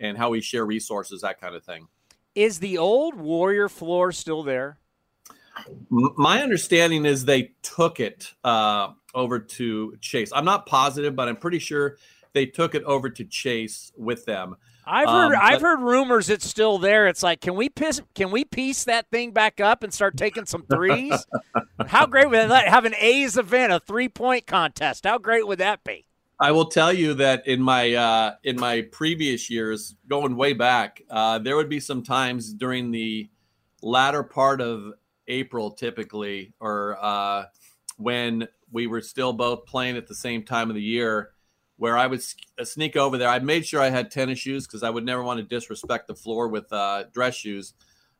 and 0.00 0.16
how 0.16 0.30
we 0.30 0.40
share 0.40 0.64
resources, 0.64 1.22
that 1.22 1.40
kind 1.40 1.54
of 1.54 1.64
thing. 1.64 1.88
Is 2.34 2.58
the 2.60 2.78
old 2.78 3.14
Warrior 3.14 3.68
floor 3.68 4.12
still 4.12 4.42
there? 4.42 4.78
My 5.90 6.42
understanding 6.42 7.04
is 7.04 7.24
they 7.24 7.50
took 7.62 7.98
it 7.98 8.32
uh, 8.44 8.92
over 9.12 9.40
to 9.40 9.96
Chase. 10.00 10.30
I'm 10.32 10.44
not 10.44 10.66
positive, 10.66 11.16
but 11.16 11.26
I'm 11.28 11.36
pretty 11.36 11.58
sure 11.58 11.96
they 12.32 12.46
took 12.46 12.74
it 12.74 12.82
over 12.84 13.10
to 13.10 13.24
Chase 13.24 13.92
with 13.96 14.24
them. 14.24 14.56
I've 14.90 15.08
heard 15.08 15.34
um, 15.34 15.40
I've 15.42 15.60
heard 15.60 15.80
rumors 15.80 16.30
it's 16.30 16.46
still 16.46 16.78
there. 16.78 17.06
It's 17.08 17.22
like, 17.22 17.42
can 17.42 17.54
we 17.54 17.68
piss, 17.68 18.00
can 18.14 18.30
we 18.30 18.44
piece 18.44 18.84
that 18.84 19.10
thing 19.10 19.32
back 19.32 19.60
up 19.60 19.82
and 19.82 19.92
start 19.92 20.16
taking 20.16 20.46
some 20.46 20.64
threes? 20.64 21.26
How 21.86 22.06
great 22.06 22.30
would 22.30 22.50
that 22.50 22.68
have 22.68 22.86
an 22.86 22.94
A's 22.98 23.36
event, 23.36 23.72
a 23.72 23.80
three 23.80 24.08
point 24.08 24.46
contest? 24.46 25.04
How 25.04 25.18
great 25.18 25.46
would 25.46 25.58
that 25.58 25.84
be? 25.84 26.06
I 26.40 26.52
will 26.52 26.66
tell 26.66 26.92
you 26.92 27.14
that 27.14 27.46
in 27.46 27.60
my 27.60 27.94
uh, 27.94 28.34
in 28.44 28.58
my 28.58 28.82
previous 28.82 29.50
years, 29.50 29.94
going 30.08 30.36
way 30.36 30.52
back, 30.52 31.02
uh, 31.10 31.38
there 31.38 31.56
would 31.56 31.68
be 31.68 31.80
some 31.80 32.02
times 32.02 32.54
during 32.54 32.90
the 32.90 33.28
latter 33.82 34.22
part 34.22 34.60
of 34.60 34.94
April, 35.26 35.72
typically, 35.72 36.54
or 36.60 36.96
uh, 37.00 37.44
when 37.96 38.48
we 38.70 38.86
were 38.86 39.00
still 39.00 39.32
both 39.32 39.66
playing 39.66 39.96
at 39.96 40.06
the 40.06 40.14
same 40.14 40.44
time 40.44 40.70
of 40.70 40.76
the 40.76 40.82
year, 40.82 41.32
where 41.78 41.96
I 41.96 42.06
would 42.06 42.20
uh, 42.58 42.64
sneak 42.64 42.96
over 42.96 43.16
there. 43.16 43.28
I 43.28 43.38
made 43.38 43.64
sure 43.64 43.80
I 43.80 43.88
had 43.88 44.10
tennis 44.10 44.38
shoes 44.38 44.66
because 44.66 44.82
I 44.82 44.90
would 44.90 45.04
never 45.04 45.22
want 45.22 45.38
to 45.38 45.44
disrespect 45.44 46.08
the 46.08 46.14
floor 46.14 46.48
with 46.48 46.70
uh, 46.72 47.04
dress 47.12 47.36
shoes. 47.36 47.72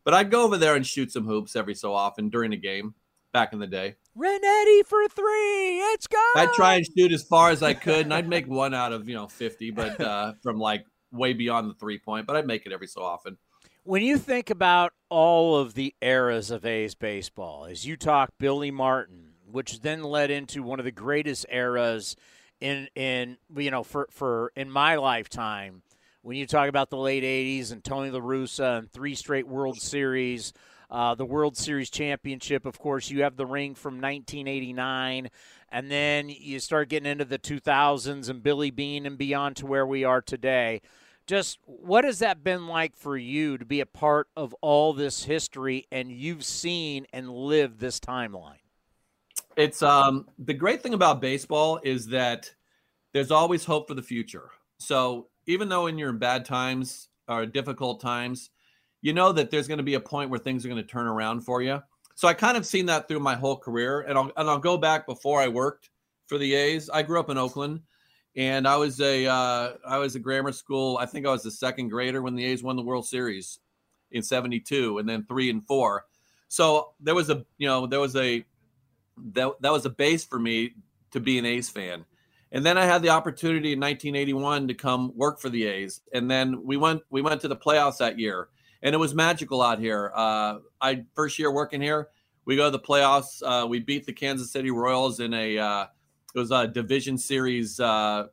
But 0.05 0.15
I'd 0.15 0.31
go 0.31 0.45
over 0.45 0.57
there 0.57 0.75
and 0.75 0.87
shoot 0.87 1.13
some 1.13 1.27
hoops 1.27 1.55
every 1.55 1.75
so 1.75 1.93
often 1.93 2.31
during 2.31 2.53
a 2.53 2.57
game 2.57 2.95
back 3.33 3.53
in 3.53 3.59
the 3.59 3.67
day. 3.67 3.97
Rinetti 4.17 4.87
for 4.87 5.07
three. 5.09 5.81
It's 5.93 6.07
gone. 6.07 6.21
I'd 6.37 6.53
try 6.55 6.77
and 6.77 6.87
shoot 6.97 7.13
as 7.13 7.25
far 7.25 7.51
as 7.51 7.63
I 7.63 7.75
could, 7.75 8.07
and 8.07 8.15
I'd 8.15 8.29
make 8.29 8.47
one 8.47 8.75
out 8.75 8.93
of 8.93 9.09
you 9.09 9.15
know 9.15 9.29
fifty, 9.29 9.71
but 9.71 10.01
uh, 10.01 10.33
from 10.43 10.59
like 10.59 10.87
way 11.13 11.33
beyond 11.33 11.69
the 11.69 11.75
three 11.75 11.99
point. 11.99 12.27
But 12.27 12.37
I'd 12.37 12.47
make 12.47 12.65
it 12.65 12.73
every 12.73 12.87
so 12.87 13.03
often. 13.03 13.37
When 13.85 14.03
you 14.03 14.19
think 14.19 14.51
about 14.51 14.93
all 15.09 15.57
of 15.57 15.75
the 15.75 15.95
eras 16.03 16.51
of 16.51 16.65
A's 16.65 16.95
baseball, 16.95 17.65
as 17.65 17.87
you 17.87 17.97
talk 17.97 18.31
Billy 18.39 18.71
Martin, 18.71 19.35
which 19.51 19.81
then 19.81 20.03
led 20.03 20.31
into 20.31 20.63
one 20.63 20.79
of 20.79 20.85
the 20.85 20.91
greatest 20.91 21.47
eras 21.51 22.17
in 22.61 22.89
in 22.95 23.37
you 23.57 23.71
know 23.71 23.83
for 23.83 24.09
for 24.11 24.53
in 24.57 24.71
my 24.71 24.97
lifetime. 24.97 25.83
When 26.23 26.37
you 26.37 26.47
talk 26.47 26.69
about 26.69 26.91
the 26.91 26.97
late 26.97 27.23
'80s 27.23 27.73
and 27.73 27.83
Tony 27.83 28.11
La 28.11 28.21
Russa 28.21 28.79
and 28.79 28.91
three 28.91 29.15
straight 29.15 29.47
World 29.47 29.81
Series, 29.81 30.53
uh, 30.91 31.15
the 31.15 31.25
World 31.25 31.57
Series 31.57 31.91
championship. 31.91 32.67
Of 32.67 32.79
course, 32.79 33.11
you 33.11 33.23
have 33.23 33.37
the 33.37 33.47
ring 33.47 33.75
from 33.75 33.95
1989, 33.95 35.31
and 35.71 35.91
then 35.91 36.29
you 36.29 36.61
start 36.61 36.89
getting 36.89 37.11
into 37.11 37.25
the 37.25 37.39
2000s 37.39 38.29
and 38.29 38.43
Billy 38.43 38.71
Beane 38.71 39.07
and 39.07 39.19
beyond 39.19 39.57
to 39.57 39.67
where 39.67 39.87
we 39.87 40.05
are 40.05 40.21
today. 40.21 40.81
Just 41.27 41.59
what 41.67 42.05
has 42.05 42.21
that 42.21 42.43
been 42.43 42.67
like 42.67 42.97
for 42.97 43.17
you 43.17 43.59
to 43.59 43.65
be 43.67 43.81
a 43.81 43.87
part 43.87 44.29
of 44.35 44.55
all 44.63 44.95
this 44.95 45.25
history 45.25 45.87
and 45.93 46.11
you've 46.11 46.45
seen 46.45 47.07
and 47.13 47.31
lived 47.31 47.81
this 47.81 48.01
timeline? 48.01 48.61
It's 49.59 49.83
um, 49.83 50.29
the 50.39 50.55
great 50.55 50.85
thing 50.85 50.95
about 50.95 51.21
baseball 51.21 51.81
is 51.83 52.07
that 52.07 52.49
there's 53.13 53.33
always 53.33 53.65
hope 53.65 53.89
for 53.89 53.95
the 53.95 54.03
future. 54.03 54.51
So 54.79 55.31
even 55.47 55.69
though 55.69 55.89
in 55.89 55.99
your 55.99 56.13
bad 56.13 56.45
times 56.45 57.09
or 57.27 57.45
difficult 57.45 58.01
times, 58.01 58.51
you 59.03 59.13
know 59.13 59.33
that 59.33 59.51
there's 59.51 59.67
going 59.67 59.79
to 59.79 59.85
be 59.85 59.95
a 59.95 60.01
point 60.01 60.31
where 60.31 60.39
things 60.39 60.65
are 60.65 60.69
going 60.69 60.81
to 60.81 60.89
turn 60.89 61.09
around 61.09 61.41
for 61.41 61.61
you. 61.61 61.83
So 62.15 62.29
I 62.29 62.35
kind 62.35 62.57
of 62.57 62.67
seen 62.67 62.87
that 62.87 63.09
through 63.09 63.19
my 63.19 63.35
whole 63.35 63.57
career, 63.57 64.03
and 64.03 64.17
I'll 64.17 64.31
and 64.37 64.49
I'll 64.49 64.61
go 64.61 64.79
back 64.79 65.07
before 65.07 65.41
I 65.41 65.49
worked 65.49 65.91
for 66.29 66.39
the 66.39 66.55
A's. 66.55 66.89
I 66.89 67.03
grew 67.03 67.19
up 67.19 67.29
in 67.29 67.37
Oakland, 67.37 67.81
and 68.37 68.67
I 68.67 68.77
was 68.77 69.01
a 69.01 69.27
uh, 69.27 69.73
I 69.85 69.99
was 69.99 70.15
a 70.15 70.21
grammar 70.21 70.53
school. 70.53 70.99
I 70.99 71.07
think 71.07 71.27
I 71.27 71.31
was 71.31 71.45
a 71.47 71.51
second 71.51 71.89
grader 71.89 72.23
when 72.23 72.37
the 72.37 72.45
A's 72.45 72.63
won 72.63 72.77
the 72.77 72.83
World 72.83 73.09
Series 73.09 73.59
in 74.13 74.23
'72, 74.23 74.99
and 74.99 75.09
then 75.09 75.25
three 75.25 75.51
and 75.51 75.67
four. 75.67 76.05
So 76.47 76.93
there 77.01 77.17
was 77.17 77.29
a 77.29 77.45
you 77.59 77.67
know 77.67 77.89
there 77.89 78.01
was 78.01 78.15
a 78.15 78.45
that 79.33 79.53
that 79.61 79.73
was 79.73 79.87
a 79.87 79.91
base 79.91 80.25
for 80.25 80.39
me 80.39 80.75
to 81.11 81.21
be 81.21 81.39
an 81.39 81.47
A's 81.47 81.69
fan. 81.69 82.05
And 82.51 82.65
then 82.65 82.79
I 82.79 82.87
had 82.87 83.03
the 83.03 83.11
opportunity 83.11 83.73
in 83.73 83.81
1981 83.81 84.69
to 84.69 84.75
come 84.75 85.13
work 85.15 85.39
for 85.39 85.51
the 85.51 85.67
A's, 85.67 86.01
and 86.13 86.31
then 86.31 86.65
we 86.65 86.77
went 86.77 87.03
we 87.11 87.23
went 87.23 87.41
to 87.43 87.49
the 87.49 87.57
playoffs 87.57 87.99
that 87.99 88.19
year 88.19 88.49
and 88.83 88.95
it 88.95 88.99
was 88.99 89.15
magical 89.15 89.63
out 89.63 89.79
here. 89.79 90.13
Uh, 90.15 90.59
I 90.81 91.05
first 91.15 91.39
year 91.39 91.51
working 91.51 91.81
here, 91.81 92.09
we 92.45 92.57
go 92.57 92.67
to 92.67 92.71
the 92.71 92.79
playoffs. 92.79 93.43
Uh, 93.45 93.67
we 93.67 93.81
beat 93.81 94.07
the 94.07 94.13
Kansas 94.13 94.51
City 94.51 94.71
Royals 94.71 95.21
in 95.21 95.35
a 95.35 95.59
uh, 95.59 95.87
it 96.35 96.39
was 96.39 96.51
a 96.51 96.67
division 96.69 97.19
series 97.19 97.81
uh, 97.81 98.27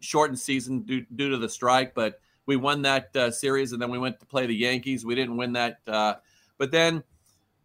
shortened 0.00 0.38
season 0.38 0.82
due, 0.82 1.06
due, 1.14 1.30
to 1.30 1.36
the 1.36 1.48
strike, 1.48 1.94
but 1.94 2.20
we 2.46 2.56
won 2.56 2.82
that 2.82 3.14
uh, 3.16 3.30
series, 3.30 3.72
and 3.72 3.80
then 3.80 3.90
we 3.90 3.98
went 3.98 4.18
to 4.20 4.26
play 4.26 4.46
the 4.46 4.54
Yankees. 4.54 5.04
We 5.04 5.14
didn't 5.14 5.36
win 5.36 5.52
that, 5.54 5.78
uh, 5.86 6.14
but 6.58 6.70
then 6.70 7.02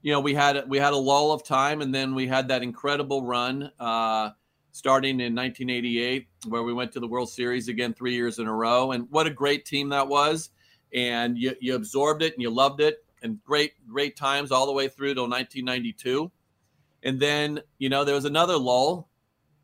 you 0.02 0.12
know 0.12 0.20
we 0.20 0.34
had 0.34 0.68
we 0.68 0.78
had 0.78 0.94
a 0.94 0.98
lull 0.98 1.32
of 1.32 1.44
time, 1.44 1.82
and 1.82 1.94
then 1.94 2.16
we 2.16 2.28
had 2.28 2.48
that 2.50 2.64
incredible 2.64 3.24
run. 3.24 3.72
Starting 4.74 5.20
in 5.20 5.36
1988, 5.36 6.30
where 6.48 6.64
we 6.64 6.72
went 6.72 6.94
to 6.94 7.02
the 7.02 7.08
World 7.08 7.30
Series 7.30 7.68
again 7.68 7.94
three 7.94 8.14
years 8.14 8.40
in 8.40 8.48
a 8.48 8.54
row, 8.54 8.94
and 8.94 9.06
what 9.10 9.28
a 9.28 9.30
great 9.30 9.66
team 9.66 9.90
that 9.90 10.08
was! 10.08 10.50
and 10.94 11.38
you, 11.38 11.56
you 11.60 11.76
absorbed 11.76 12.22
it 12.22 12.34
and 12.34 12.42
you 12.42 12.50
loved 12.50 12.82
it 12.82 13.04
and 13.24 13.42
great 13.44 13.74
great 13.88 14.16
times 14.16 14.52
all 14.52 14.66
the 14.66 14.72
way 14.72 14.88
through 14.88 15.14
till 15.14 15.30
1992 15.30 16.32
and 17.04 17.20
then 17.20 17.60
you 17.78 17.90
know 17.90 18.04
there 18.04 18.16
was 18.16 18.26
another 18.26 18.58
lull 18.58 19.08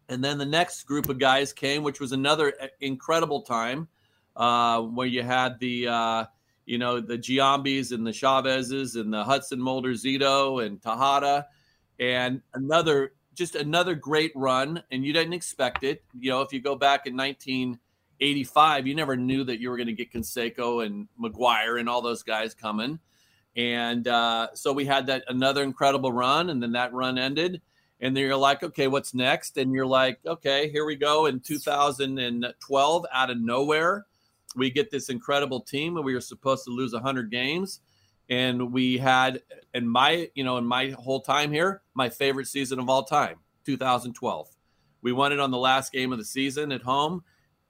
and 0.10 0.24
then 0.24 0.38
the 0.38 0.46
next 0.46 0.84
group 0.84 1.10
of 1.10 1.20
guys 1.20 1.51
came 1.51 1.84
which 1.84 2.00
was 2.00 2.12
another 2.12 2.53
uh, 2.62 2.67
incredible 2.79 3.41
time 3.41 3.88
uh, 4.36 4.82
where 4.82 5.08
you 5.08 5.24
had 5.24 5.60
the 5.60 5.88
uh, 5.88 6.25
you 6.68 6.78
know 6.78 7.00
the 7.00 7.18
Giambis 7.18 7.92
and 7.92 8.06
the 8.06 8.12
Chavezes 8.12 8.96
and 8.96 9.12
the 9.12 9.24
Hudson 9.24 9.60
Mulder 9.60 9.94
Zito 9.94 10.64
and 10.64 10.80
Tejada 10.80 11.48
and 12.00 12.42
another 12.54 13.14
just 13.34 13.56
another 13.56 13.96
great 13.96 14.32
run 14.36 14.84
and 14.92 15.04
you 15.04 15.14
didn't 15.14 15.34
expect 15.34 15.84
it 15.84 16.04
you 16.20 16.30
know 16.30 16.42
if 16.42 16.54
you 16.54 16.62
go 16.62 16.76
back 16.76 17.08
in 17.08 17.18
1985, 17.18 18.86
you 18.86 18.94
never 18.94 19.18
knew 19.18 19.44
that 19.46 19.60
you 19.60 19.72
were 19.72 19.78
going 19.78 19.88
to 19.88 19.94
get 19.94 20.14
Canseco 20.14 20.86
and 20.86 21.08
McGwire 21.20 21.80
and 21.80 21.90
all 21.90 22.02
those 22.02 22.22
guys 22.22 22.54
coming. 22.54 23.00
And 23.58 24.08
uh, 24.08 24.50
so 24.54 24.72
we 24.72 24.86
had 24.86 25.08
that 25.08 25.24
another 25.28 25.64
incredible 25.64 26.12
run, 26.12 26.52
and 26.52 26.62
then 26.62 26.74
that 26.74 26.94
run 26.94 27.18
ended. 27.18 27.62
And 28.00 28.16
then 28.16 28.24
you're 28.24 28.36
like, 28.36 28.62
okay, 28.62 28.88
what's 28.88 29.16
next? 29.16 29.58
And 29.58 29.74
you're 29.74 29.88
like, 29.88 30.20
okay, 30.26 30.70
here 30.70 30.86
we 30.86 30.96
go. 30.96 31.26
In 31.26 31.40
2012, 31.40 33.06
out 33.12 33.30
of 33.32 33.38
nowhere, 33.40 34.06
we 34.56 34.70
get 34.70 34.92
this 34.92 35.10
incredible 35.10 35.62
team, 35.62 35.98
and 35.98 36.06
we 36.06 36.13
were 36.13 36.22
supposed 36.22 36.63
to 36.66 36.72
lose 36.72 36.94
100 36.94 37.30
games. 37.32 37.82
And 38.30 38.74
we 38.74 38.98
had, 38.98 39.42
in 39.74 39.88
my, 39.88 40.30
you 40.36 40.44
know, 40.44 40.58
in 40.58 40.66
my 40.66 40.89
whole 40.92 41.22
time 41.22 41.51
here, 41.51 41.82
my 41.94 42.10
favorite 42.10 42.48
season 42.48 42.80
of 42.80 42.89
all 42.89 43.04
time, 43.04 43.38
2012. 43.66 44.50
We 45.01 45.13
won 45.13 45.32
it 45.32 45.39
on 45.39 45.51
the 45.51 45.58
last 45.58 45.92
game 45.92 46.12
of 46.12 46.18
the 46.18 46.25
season 46.25 46.72
at 46.72 46.82
home 46.82 47.24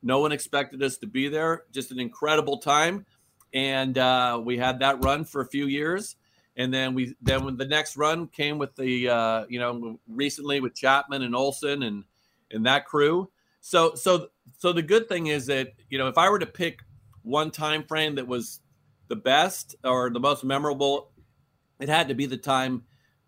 no 0.04 0.20
one 0.20 0.32
expected 0.32 0.82
us 0.84 0.98
to 0.98 1.08
be 1.08 1.28
there. 1.28 1.64
Just 1.72 1.92
an 1.92 2.00
incredible 2.00 2.58
time, 2.58 3.06
and 3.54 3.98
uh, 3.98 4.42
we 4.44 4.58
had 4.58 4.80
that 4.80 5.04
run 5.04 5.26
for 5.26 5.42
a 5.42 5.48
few 5.48 5.68
years. 5.68 6.16
And 6.56 6.74
then 6.74 6.96
we 6.96 7.16
then 7.22 7.46
when 7.46 7.58
the 7.58 7.68
next 7.68 7.98
run 7.98 8.28
came 8.28 8.58
with 8.58 8.76
the 8.76 9.10
uh, 9.10 9.46
you 9.50 9.60
know 9.60 10.00
recently 10.08 10.60
with 10.60 10.76
Chapman 10.76 11.22
and 11.22 11.36
Olson 11.36 11.84
and 11.84 12.04
and 12.52 12.66
that 12.66 12.86
crew. 12.86 13.30
So 13.62 13.96
so 13.96 14.30
so 14.58 14.74
the 14.74 14.82
good 14.82 15.08
thing 15.08 15.28
is 15.28 15.46
that 15.48 15.74
you 15.90 15.98
know 15.98 16.08
if 16.08 16.18
I 16.18 16.30
were 16.30 16.40
to 16.40 16.46
pick 16.46 16.80
one 17.22 17.52
time 17.52 17.84
frame 17.84 18.16
that 18.16 18.28
was 18.28 18.62
the 19.08 19.16
best 19.16 19.76
or 19.84 20.10
the 20.10 20.20
most 20.20 20.44
memorable, 20.44 21.12
it 21.80 21.90
had 21.90 22.08
to 22.10 22.16
be 22.16 22.26
the 22.26 22.38
time 22.38 22.84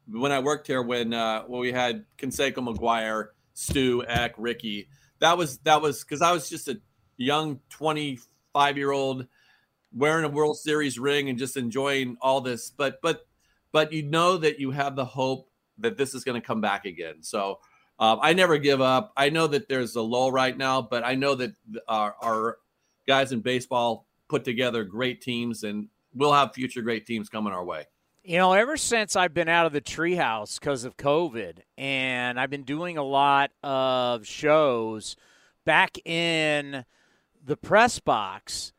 when 0.07 0.31
I 0.31 0.39
worked 0.39 0.67
here 0.67 0.81
when 0.81 1.13
uh, 1.13 1.43
when 1.43 1.61
we 1.61 1.71
had 1.71 2.05
Canseco 2.17 2.55
McGwire, 2.55 3.27
Stu, 3.53 4.03
Eck, 4.07 4.33
Ricky. 4.37 4.89
that 5.19 5.37
was 5.37 5.59
that 5.59 5.81
was 5.81 6.03
because 6.03 6.21
I 6.21 6.31
was 6.31 6.49
just 6.49 6.67
a 6.67 6.79
young 7.17 7.59
25 7.69 8.77
year 8.77 8.91
old 8.91 9.27
wearing 9.91 10.25
a 10.25 10.29
World 10.29 10.57
Series 10.57 10.99
ring 10.99 11.29
and 11.29 11.37
just 11.37 11.57
enjoying 11.57 12.17
all 12.21 12.41
this. 12.41 12.71
But 12.75 13.01
but 13.01 13.27
but 13.71 13.93
you 13.93 14.03
know 14.03 14.37
that 14.37 14.59
you 14.59 14.71
have 14.71 14.95
the 14.95 15.05
hope 15.05 15.49
that 15.77 15.97
this 15.97 16.13
is 16.13 16.23
going 16.23 16.39
to 16.39 16.45
come 16.45 16.61
back 16.61 16.85
again. 16.85 17.21
So 17.21 17.59
um, 17.99 18.19
I 18.21 18.33
never 18.33 18.57
give 18.57 18.79
up. 18.79 19.11
I 19.17 19.29
know 19.29 19.47
that 19.47 19.67
there's 19.67 19.95
a 19.95 20.01
lull 20.01 20.31
right 20.31 20.57
now, 20.57 20.81
but 20.81 21.03
I 21.03 21.15
know 21.15 21.35
that 21.35 21.51
our, 21.87 22.15
our 22.21 22.57
guys 23.07 23.33
in 23.33 23.41
baseball 23.41 24.07
put 24.29 24.45
together 24.45 24.85
great 24.85 25.21
teams, 25.21 25.63
and 25.63 25.89
we'll 26.13 26.31
have 26.31 26.53
future 26.53 26.81
great 26.81 27.05
teams 27.05 27.27
coming 27.27 27.51
our 27.51 27.63
way. 27.63 27.85
You 28.23 28.37
know, 28.37 28.53
ever 28.53 28.77
since 28.77 29.15
I've 29.15 29.33
been 29.33 29.49
out 29.49 29.65
of 29.65 29.73
the 29.73 29.81
treehouse 29.81 30.59
because 30.59 30.85
of 30.85 30.95
COVID, 30.95 31.59
and 31.77 32.39
I've 32.39 32.49
been 32.49 32.63
doing 32.63 32.97
a 32.97 33.03
lot 33.03 33.51
of 33.63 34.25
shows 34.25 35.17
back 35.65 35.97
in 36.05 36.85
the 37.43 37.57
press 37.57 37.99
box, 37.99 38.71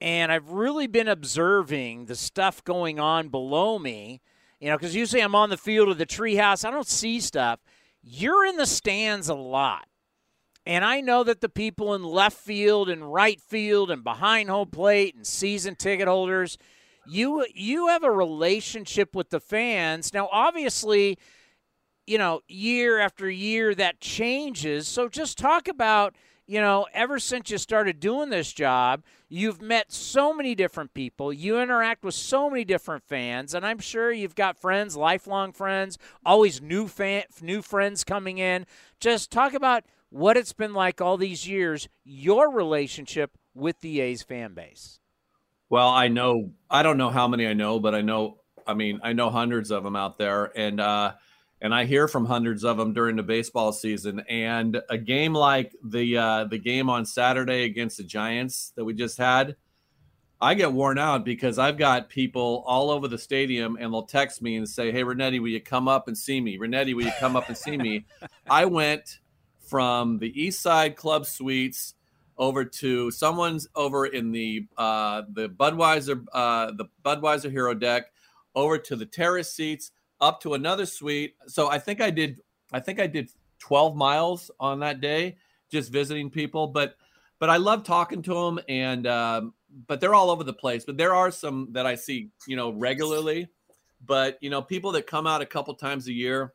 and 0.00 0.32
I've 0.32 0.50
really 0.50 0.86
been 0.88 1.08
observing 1.08 2.06
the 2.06 2.16
stuff 2.16 2.64
going 2.64 2.98
on 2.98 3.28
below 3.28 3.78
me. 3.78 4.22
You 4.60 4.70
know, 4.70 4.78
because 4.78 4.94
usually 4.94 5.22
I'm 5.22 5.34
on 5.34 5.50
the 5.50 5.56
field 5.56 5.88
of 5.88 5.98
the 5.98 6.06
treehouse, 6.06 6.64
I 6.64 6.70
don't 6.70 6.86
see 6.86 7.20
stuff. 7.20 7.60
You're 8.08 8.46
in 8.46 8.56
the 8.56 8.66
stands 8.66 9.28
a 9.28 9.34
lot. 9.34 9.88
And 10.64 10.84
I 10.84 11.00
know 11.00 11.24
that 11.24 11.40
the 11.40 11.48
people 11.48 11.92
in 11.94 12.04
left 12.04 12.38
field 12.38 12.88
and 12.88 13.12
right 13.12 13.40
field 13.40 13.90
and 13.90 14.04
behind 14.04 14.48
home 14.48 14.70
plate 14.70 15.16
and 15.16 15.26
season 15.26 15.74
ticket 15.74 16.06
holders, 16.06 16.56
you 17.04 17.44
you 17.52 17.88
have 17.88 18.04
a 18.04 18.10
relationship 18.10 19.14
with 19.14 19.30
the 19.30 19.40
fans. 19.40 20.14
Now 20.14 20.28
obviously, 20.30 21.18
you 22.06 22.18
know, 22.18 22.42
year 22.46 23.00
after 23.00 23.28
year 23.28 23.74
that 23.74 24.00
changes. 24.00 24.86
So 24.86 25.08
just 25.08 25.36
talk 25.36 25.66
about, 25.66 26.14
you 26.46 26.60
know, 26.60 26.86
ever 26.94 27.18
since 27.18 27.50
you 27.50 27.58
started 27.58 27.98
doing 27.98 28.30
this 28.30 28.52
job, 28.52 29.02
you've 29.28 29.60
met 29.60 29.92
so 29.92 30.32
many 30.32 30.54
different 30.54 30.94
people. 30.94 31.32
You 31.32 31.58
interact 31.58 32.04
with 32.04 32.14
so 32.14 32.48
many 32.48 32.64
different 32.64 33.04
fans, 33.04 33.52
and 33.52 33.66
I'm 33.66 33.80
sure 33.80 34.12
you've 34.12 34.36
got 34.36 34.56
friends, 34.56 34.96
lifelong 34.96 35.52
friends, 35.52 35.98
always 36.24 36.62
new 36.62 36.86
fan, 36.86 37.24
new 37.42 37.62
friends 37.62 38.04
coming 38.04 38.38
in. 38.38 38.66
Just 39.00 39.30
talk 39.30 39.54
about 39.54 39.84
what 40.10 40.36
it's 40.36 40.52
been 40.52 40.72
like 40.72 41.00
all 41.00 41.16
these 41.16 41.48
years, 41.48 41.88
your 42.04 42.50
relationship 42.50 43.32
with 43.54 43.80
the 43.80 44.00
A's 44.00 44.22
fan 44.22 44.54
base. 44.54 45.00
Well, 45.68 45.88
I 45.88 46.06
know 46.06 46.52
I 46.70 46.84
don't 46.84 46.98
know 46.98 47.10
how 47.10 47.26
many 47.26 47.46
I 47.46 47.54
know, 47.54 47.80
but 47.80 47.94
I 47.94 48.02
know 48.02 48.38
I 48.66 48.74
mean 48.74 49.00
I 49.02 49.14
know 49.14 49.30
hundreds 49.30 49.72
of 49.72 49.82
them 49.82 49.96
out 49.96 50.16
there, 50.16 50.52
and 50.56 50.78
uh, 50.78 51.14
and 51.60 51.74
I 51.74 51.84
hear 51.84 52.06
from 52.06 52.26
hundreds 52.26 52.64
of 52.64 52.76
them 52.76 52.92
during 52.92 53.16
the 53.16 53.22
baseball 53.22 53.72
season. 53.72 54.20
And 54.28 54.80
a 54.90 54.98
game 54.98 55.32
like 55.32 55.74
the 55.82 56.16
uh, 56.16 56.44
the 56.44 56.58
game 56.58 56.90
on 56.90 57.06
Saturday 57.06 57.64
against 57.64 57.96
the 57.96 58.04
Giants 58.04 58.72
that 58.76 58.84
we 58.84 58.94
just 58.94 59.16
had, 59.18 59.56
I 60.40 60.54
get 60.54 60.72
worn 60.72 60.98
out 60.98 61.24
because 61.24 61.58
I've 61.58 61.78
got 61.78 62.10
people 62.10 62.62
all 62.66 62.90
over 62.90 63.08
the 63.08 63.18
stadium, 63.18 63.76
and 63.80 63.92
they'll 63.92 64.02
text 64.02 64.42
me 64.42 64.56
and 64.56 64.68
say, 64.68 64.92
"Hey, 64.92 65.02
Rinetti, 65.02 65.40
will 65.40 65.48
you 65.48 65.60
come 65.60 65.88
up 65.88 66.08
and 66.08 66.16
see 66.16 66.40
me? 66.40 66.58
Rinetti, 66.58 66.94
will 66.94 67.04
you 67.04 67.12
come 67.18 67.36
up 67.36 67.48
and 67.48 67.56
see 67.56 67.78
me?" 67.78 68.04
I 68.50 68.66
went 68.66 69.20
from 69.60 70.18
the 70.18 70.40
East 70.40 70.60
Side 70.60 70.96
Club 70.96 71.26
Suites 71.26 71.94
over 72.38 72.64
to 72.66 73.10
someone's 73.10 73.66
over 73.74 74.04
in 74.06 74.30
the 74.30 74.66
uh, 74.76 75.22
the 75.32 75.48
Budweiser 75.48 76.22
uh, 76.34 76.72
the 76.72 76.84
Budweiser 77.02 77.50
Hero 77.50 77.72
Deck, 77.72 78.12
over 78.54 78.76
to 78.76 78.94
the 78.94 79.06
terrace 79.06 79.54
seats, 79.54 79.90
up 80.20 80.40
to 80.42 80.54
another 80.54 80.86
suite. 80.86 81.34
So 81.46 81.68
I 81.68 81.78
think 81.78 82.00
I 82.00 82.10
did 82.10 82.40
I 82.72 82.80
think 82.80 83.00
I 83.00 83.06
did 83.06 83.30
12 83.60 83.96
miles 83.96 84.50
on 84.58 84.80
that 84.80 85.00
day, 85.00 85.36
just 85.70 85.92
visiting 85.92 86.30
people. 86.30 86.68
But 86.68 86.96
but 87.38 87.50
I 87.50 87.56
love 87.58 87.84
talking 87.84 88.22
to 88.22 88.34
them, 88.34 88.60
and 88.68 89.06
um, 89.06 89.54
but 89.86 90.00
they're 90.00 90.14
all 90.14 90.30
over 90.30 90.44
the 90.44 90.52
place. 90.52 90.84
But 90.84 90.96
there 90.96 91.14
are 91.14 91.30
some 91.30 91.68
that 91.72 91.86
I 91.86 91.94
see 91.94 92.30
you 92.46 92.56
know 92.56 92.70
regularly. 92.70 93.48
But 94.04 94.38
you 94.40 94.50
know 94.50 94.62
people 94.62 94.92
that 94.92 95.06
come 95.06 95.26
out 95.26 95.42
a 95.42 95.46
couple 95.46 95.74
times 95.74 96.06
a 96.08 96.12
year 96.12 96.52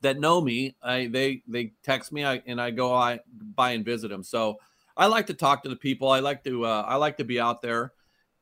that 0.00 0.18
know 0.18 0.40
me, 0.40 0.76
I 0.82 1.06
they 1.06 1.42
they 1.48 1.72
text 1.82 2.12
me 2.12 2.24
I, 2.24 2.42
and 2.46 2.60
I 2.60 2.70
go 2.70 2.94
I 2.94 3.20
by 3.54 3.72
and 3.72 3.84
visit 3.84 4.08
them. 4.08 4.22
So 4.22 4.58
I 4.96 5.06
like 5.06 5.26
to 5.26 5.34
talk 5.34 5.62
to 5.64 5.68
the 5.68 5.76
people. 5.76 6.08
I 6.10 6.20
like 6.20 6.44
to 6.44 6.64
uh, 6.64 6.84
I 6.86 6.96
like 6.96 7.16
to 7.18 7.24
be 7.24 7.40
out 7.40 7.62
there, 7.62 7.92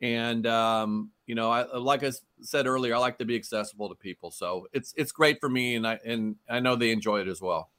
and 0.00 0.47
um, 0.47 1.11
you 1.33 1.37
know, 1.37 1.51
I 1.51 1.62
uh, 1.62 1.81
like 1.81 2.05
I 2.05 2.12
said 2.43 2.67
earlier, 2.67 2.95
I 2.95 2.99
like 2.99 3.17
to 3.17 3.25
be 3.25 3.37
accessible 3.37 3.89
to 3.89 3.95
people. 3.95 4.31
So 4.31 4.69
it's 4.75 4.93
it's 4.99 5.12
great 5.12 5.41
for 5.41 5.49
me, 5.49 5.77
and 5.77 5.87
I 5.87 5.99
and 6.05 6.37
I 6.47 6.61
know 6.61 6.77
they 6.77 6.91
enjoy 6.91 7.23
it 7.23 7.27
as 7.27 7.41
well. 7.41 7.71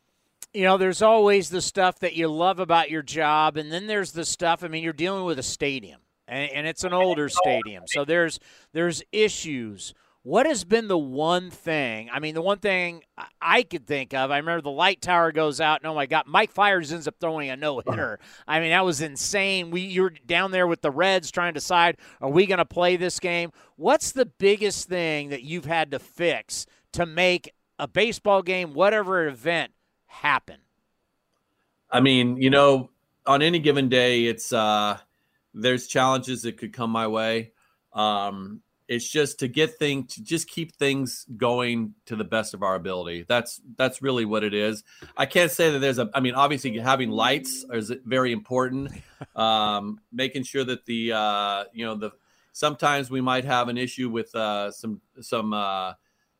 You 0.55 0.63
know, 0.63 0.77
there's 0.79 1.03
always 1.03 1.51
the 1.51 1.61
stuff 1.61 1.99
that 1.99 2.15
you 2.15 2.29
love 2.29 2.57
about 2.57 2.89
your 2.89 3.03
job, 3.03 3.57
and 3.57 3.71
then 3.71 3.85
there's 3.85 4.11
the 4.11 4.25
stuff. 4.25 4.63
I 4.63 4.69
mean, 4.69 4.83
you're 4.83 4.91
dealing 4.91 5.23
with 5.25 5.37
a 5.37 5.43
stadium, 5.43 6.01
and, 6.27 6.51
and 6.51 6.65
it's 6.65 6.83
an 6.83 6.93
older 6.93 7.29
stadium, 7.29 7.83
so 7.85 8.03
there's 8.03 8.39
there's 8.71 9.03
issues 9.11 9.93
what 10.23 10.45
has 10.45 10.63
been 10.63 10.87
the 10.87 10.97
one 10.97 11.51
thing? 11.51 12.09
I 12.11 12.19
mean, 12.19 12.33
the 12.33 12.41
one 12.41 12.59
thing 12.59 13.03
I 13.41 13.63
could 13.63 13.85
think 13.85 14.13
of. 14.13 14.31
I 14.31 14.37
remember 14.37 14.61
the 14.61 14.71
light 14.71 15.01
tower 15.01 15.33
goes 15.33 15.59
out, 15.59 15.81
and 15.81 15.87
oh 15.87 15.93
my 15.93 16.05
God, 16.05 16.23
Mike 16.27 16.51
Fiers 16.51 16.93
ends 16.93 17.09
up 17.09 17.15
throwing 17.19 17.49
a 17.49 17.57
no 17.57 17.81
hitter. 17.85 18.19
I 18.47 18.61
mean, 18.61 18.69
that 18.69 18.85
was 18.85 19.01
insane. 19.01 19.69
We 19.69 19.81
you're 19.81 20.13
down 20.25 20.51
there 20.51 20.65
with 20.65 20.81
the 20.81 20.91
Reds 20.91 21.29
trying 21.29 21.53
to 21.53 21.59
decide 21.59 21.97
are 22.21 22.29
we 22.29 22.45
going 22.45 22.59
to 22.59 22.65
play 22.65 22.95
this 22.95 23.19
game? 23.19 23.51
What's 23.75 24.13
the 24.13 24.25
biggest 24.25 24.87
thing 24.87 25.29
that 25.29 25.43
you've 25.43 25.65
had 25.65 25.91
to 25.91 25.99
fix 25.99 26.67
to 26.93 27.05
make 27.05 27.51
a 27.77 27.87
baseball 27.87 28.41
game, 28.41 28.73
whatever 28.73 29.27
event, 29.27 29.73
happen? 30.05 30.59
I 31.91 31.99
mean, 31.99 32.37
you 32.37 32.49
know, 32.49 32.91
on 33.25 33.41
any 33.41 33.59
given 33.59 33.89
day, 33.89 34.25
it's 34.25 34.53
uh, 34.53 34.99
there's 35.53 35.87
challenges 35.87 36.43
that 36.43 36.57
could 36.57 36.71
come 36.71 36.91
my 36.91 37.07
way. 37.07 37.51
Um, 37.91 38.61
it's 38.87 39.09
just 39.09 39.39
to 39.39 39.47
get 39.47 39.77
things 39.77 40.15
to 40.15 40.23
just 40.23 40.47
keep 40.47 40.75
things 40.75 41.25
going 41.37 41.93
to 42.05 42.15
the 42.15 42.23
best 42.23 42.53
of 42.53 42.63
our 42.63 42.75
ability. 42.75 43.25
That's 43.27 43.61
that's 43.77 44.01
really 44.01 44.25
what 44.25 44.43
it 44.43 44.53
is. 44.53 44.83
I 45.15 45.25
can't 45.25 45.51
say 45.51 45.71
that 45.71 45.79
there's 45.79 45.99
a 45.99 46.09
i 46.13 46.19
mean 46.19 46.35
obviously 46.35 46.77
having 46.77 47.09
lights 47.09 47.65
is 47.71 47.91
very 48.05 48.31
important 48.31 48.91
um, 49.35 49.99
making 50.11 50.43
sure 50.43 50.63
that 50.63 50.85
the 50.85 51.13
uh, 51.13 51.63
you 51.73 51.85
know 51.85 51.95
the 51.95 52.11
sometimes 52.51 53.09
we 53.09 53.21
might 53.21 53.45
have 53.45 53.69
an 53.69 53.77
issue 53.77 54.09
with 54.09 54.33
uh, 54.35 54.71
some 54.71 55.01
some 55.21 55.53
uh, 55.53 55.93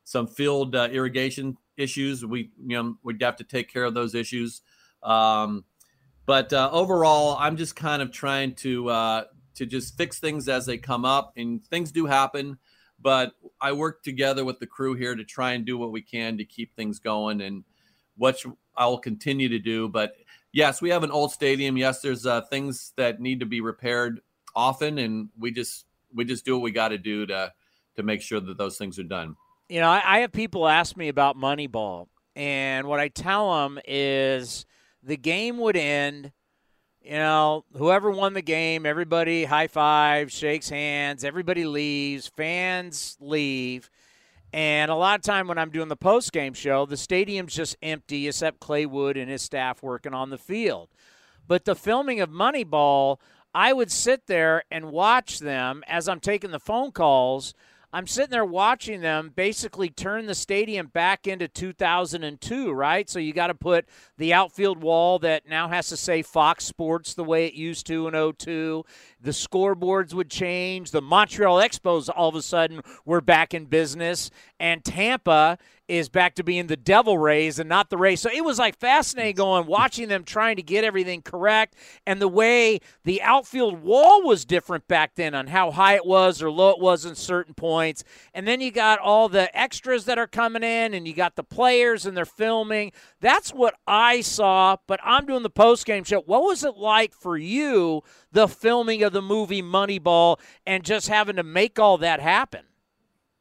some 0.04 0.26
field 0.26 0.76
uh, 0.76 0.88
irrigation 0.92 1.56
issues. 1.76 2.24
We 2.24 2.50
you 2.66 2.82
know 2.82 2.96
we'd 3.02 3.22
have 3.22 3.36
to 3.36 3.44
take 3.44 3.72
care 3.72 3.84
of 3.84 3.94
those 3.94 4.14
issues. 4.14 4.62
Um, 5.02 5.64
but 6.26 6.52
uh, 6.54 6.70
overall 6.72 7.36
i'm 7.38 7.56
just 7.56 7.76
kind 7.76 8.00
of 8.00 8.10
trying 8.10 8.54
to 8.54 8.88
uh, 8.88 9.24
to 9.54 9.66
just 9.66 9.96
fix 9.96 10.18
things 10.18 10.48
as 10.48 10.66
they 10.66 10.78
come 10.78 11.04
up, 11.04 11.32
and 11.36 11.64
things 11.66 11.92
do 11.92 12.06
happen. 12.06 12.58
But 13.00 13.32
I 13.60 13.72
work 13.72 14.02
together 14.02 14.44
with 14.44 14.60
the 14.60 14.66
crew 14.66 14.94
here 14.94 15.14
to 15.14 15.24
try 15.24 15.52
and 15.52 15.64
do 15.64 15.76
what 15.76 15.92
we 15.92 16.02
can 16.02 16.38
to 16.38 16.44
keep 16.44 16.74
things 16.74 16.98
going, 16.98 17.40
and 17.40 17.64
what 18.16 18.42
I 18.76 18.86
will 18.86 18.98
continue 18.98 19.48
to 19.48 19.58
do. 19.58 19.88
But 19.88 20.16
yes, 20.52 20.80
we 20.80 20.90
have 20.90 21.04
an 21.04 21.10
old 21.10 21.32
stadium. 21.32 21.76
Yes, 21.76 22.00
there's 22.00 22.26
uh, 22.26 22.42
things 22.42 22.92
that 22.96 23.20
need 23.20 23.40
to 23.40 23.46
be 23.46 23.60
repaired 23.60 24.20
often, 24.54 24.98
and 24.98 25.28
we 25.38 25.50
just 25.50 25.86
we 26.14 26.24
just 26.24 26.44
do 26.44 26.54
what 26.54 26.62
we 26.62 26.70
got 26.70 26.88
to 26.88 26.98
do 26.98 27.26
to 27.26 27.52
to 27.96 28.02
make 28.02 28.22
sure 28.22 28.40
that 28.40 28.58
those 28.58 28.78
things 28.78 28.98
are 28.98 29.04
done. 29.04 29.36
You 29.68 29.80
know, 29.80 29.88
I, 29.88 30.02
I 30.04 30.18
have 30.20 30.32
people 30.32 30.68
ask 30.68 30.96
me 30.96 31.08
about 31.08 31.36
Moneyball, 31.36 32.06
and 32.36 32.86
what 32.86 33.00
I 33.00 33.08
tell 33.08 33.52
them 33.62 33.78
is 33.86 34.66
the 35.02 35.16
game 35.16 35.58
would 35.58 35.76
end 35.76 36.32
you 37.04 37.12
know, 37.12 37.64
whoever 37.76 38.10
won 38.10 38.32
the 38.32 38.42
game, 38.42 38.86
everybody 38.86 39.44
high 39.44 39.66
five, 39.66 40.32
shakes 40.32 40.70
hands, 40.70 41.22
everybody 41.22 41.66
leaves, 41.66 42.26
fans 42.28 43.18
leave. 43.20 43.90
And 44.54 44.90
a 44.90 44.94
lot 44.94 45.18
of 45.18 45.22
time 45.22 45.46
when 45.46 45.58
I'm 45.58 45.70
doing 45.70 45.88
the 45.88 45.96
post 45.96 46.32
game 46.32 46.54
show, 46.54 46.86
the 46.86 46.96
stadium's 46.96 47.54
just 47.54 47.76
empty 47.82 48.26
except 48.26 48.60
Clay 48.60 48.86
Wood 48.86 49.16
and 49.16 49.30
his 49.30 49.42
staff 49.42 49.82
working 49.82 50.14
on 50.14 50.30
the 50.30 50.38
field. 50.38 50.88
But 51.46 51.66
the 51.66 51.74
filming 51.74 52.20
of 52.20 52.30
Moneyball, 52.30 53.18
I 53.54 53.74
would 53.74 53.90
sit 53.90 54.26
there 54.26 54.64
and 54.70 54.90
watch 54.90 55.40
them 55.40 55.82
as 55.86 56.08
I'm 56.08 56.20
taking 56.20 56.52
the 56.52 56.60
phone 56.60 56.90
calls 56.90 57.52
I'm 57.94 58.08
sitting 58.08 58.32
there 58.32 58.44
watching 58.44 59.02
them 59.02 59.30
basically 59.36 59.88
turn 59.88 60.26
the 60.26 60.34
stadium 60.34 60.88
back 60.88 61.28
into 61.28 61.46
2002, 61.46 62.72
right? 62.72 63.08
So 63.08 63.20
you 63.20 63.32
got 63.32 63.46
to 63.46 63.54
put 63.54 63.86
the 64.18 64.34
outfield 64.34 64.82
wall 64.82 65.20
that 65.20 65.48
now 65.48 65.68
has 65.68 65.90
to 65.90 65.96
say 65.96 66.22
Fox 66.22 66.64
Sports 66.64 67.14
the 67.14 67.22
way 67.22 67.46
it 67.46 67.54
used 67.54 67.86
to 67.86 68.08
in 68.08 68.32
02. 68.32 68.84
The 69.20 69.30
scoreboards 69.30 70.12
would 70.12 70.28
change. 70.28 70.90
The 70.90 71.02
Montreal 71.02 71.58
Expos 71.58 72.10
all 72.12 72.30
of 72.30 72.34
a 72.34 72.42
sudden 72.42 72.80
were 73.04 73.20
back 73.20 73.54
in 73.54 73.66
business. 73.66 74.28
And 74.58 74.84
Tampa 74.84 75.56
is 75.86 76.08
back 76.08 76.34
to 76.34 76.44
being 76.44 76.66
the 76.66 76.76
Devil 76.76 77.18
Rays 77.18 77.58
and 77.58 77.68
not 77.68 77.90
the 77.90 77.96
Rays. 77.96 78.20
So 78.20 78.30
it 78.30 78.44
was 78.44 78.58
like 78.58 78.78
fascinating 78.78 79.36
going, 79.36 79.66
watching 79.66 80.08
them 80.08 80.24
trying 80.24 80.56
to 80.56 80.62
get 80.62 80.84
everything 80.84 81.22
correct. 81.22 81.74
And 82.06 82.20
the 82.20 82.28
way 82.28 82.80
the 83.04 83.20
outfield 83.22 83.82
wall 83.82 84.22
was 84.22 84.44
different 84.44 84.88
back 84.88 85.14
then 85.14 85.34
on 85.34 85.48
how 85.48 85.70
high 85.70 85.94
it 85.94 86.06
was 86.06 86.42
or 86.42 86.50
low 86.50 86.70
it 86.70 86.80
was 86.80 87.04
in 87.04 87.14
certain 87.14 87.54
points. 87.54 88.02
And 88.32 88.48
then 88.48 88.60
you 88.60 88.70
got 88.70 88.98
all 88.98 89.28
the 89.28 89.54
extras 89.56 90.06
that 90.06 90.18
are 90.18 90.26
coming 90.26 90.62
in 90.62 90.94
and 90.94 91.06
you 91.06 91.14
got 91.14 91.36
the 91.36 91.44
players 91.44 92.06
and 92.06 92.16
they're 92.16 92.24
filming. 92.24 92.92
That's 93.20 93.52
what 93.52 93.74
I 93.86 94.22
saw, 94.22 94.76
but 94.86 95.00
I'm 95.04 95.26
doing 95.26 95.42
the 95.42 95.50
post 95.50 95.84
game 95.84 96.04
show. 96.04 96.20
What 96.20 96.44
was 96.44 96.64
it 96.64 96.76
like 96.76 97.12
for 97.12 97.36
you, 97.36 98.02
the 98.32 98.48
filming 98.48 99.02
of 99.02 99.12
the 99.12 99.22
movie 99.22 99.62
Moneyball, 99.62 100.38
and 100.66 100.82
just 100.82 101.08
having 101.08 101.36
to 101.36 101.42
make 101.42 101.78
all 101.78 101.98
that 101.98 102.20
happen? 102.20 102.62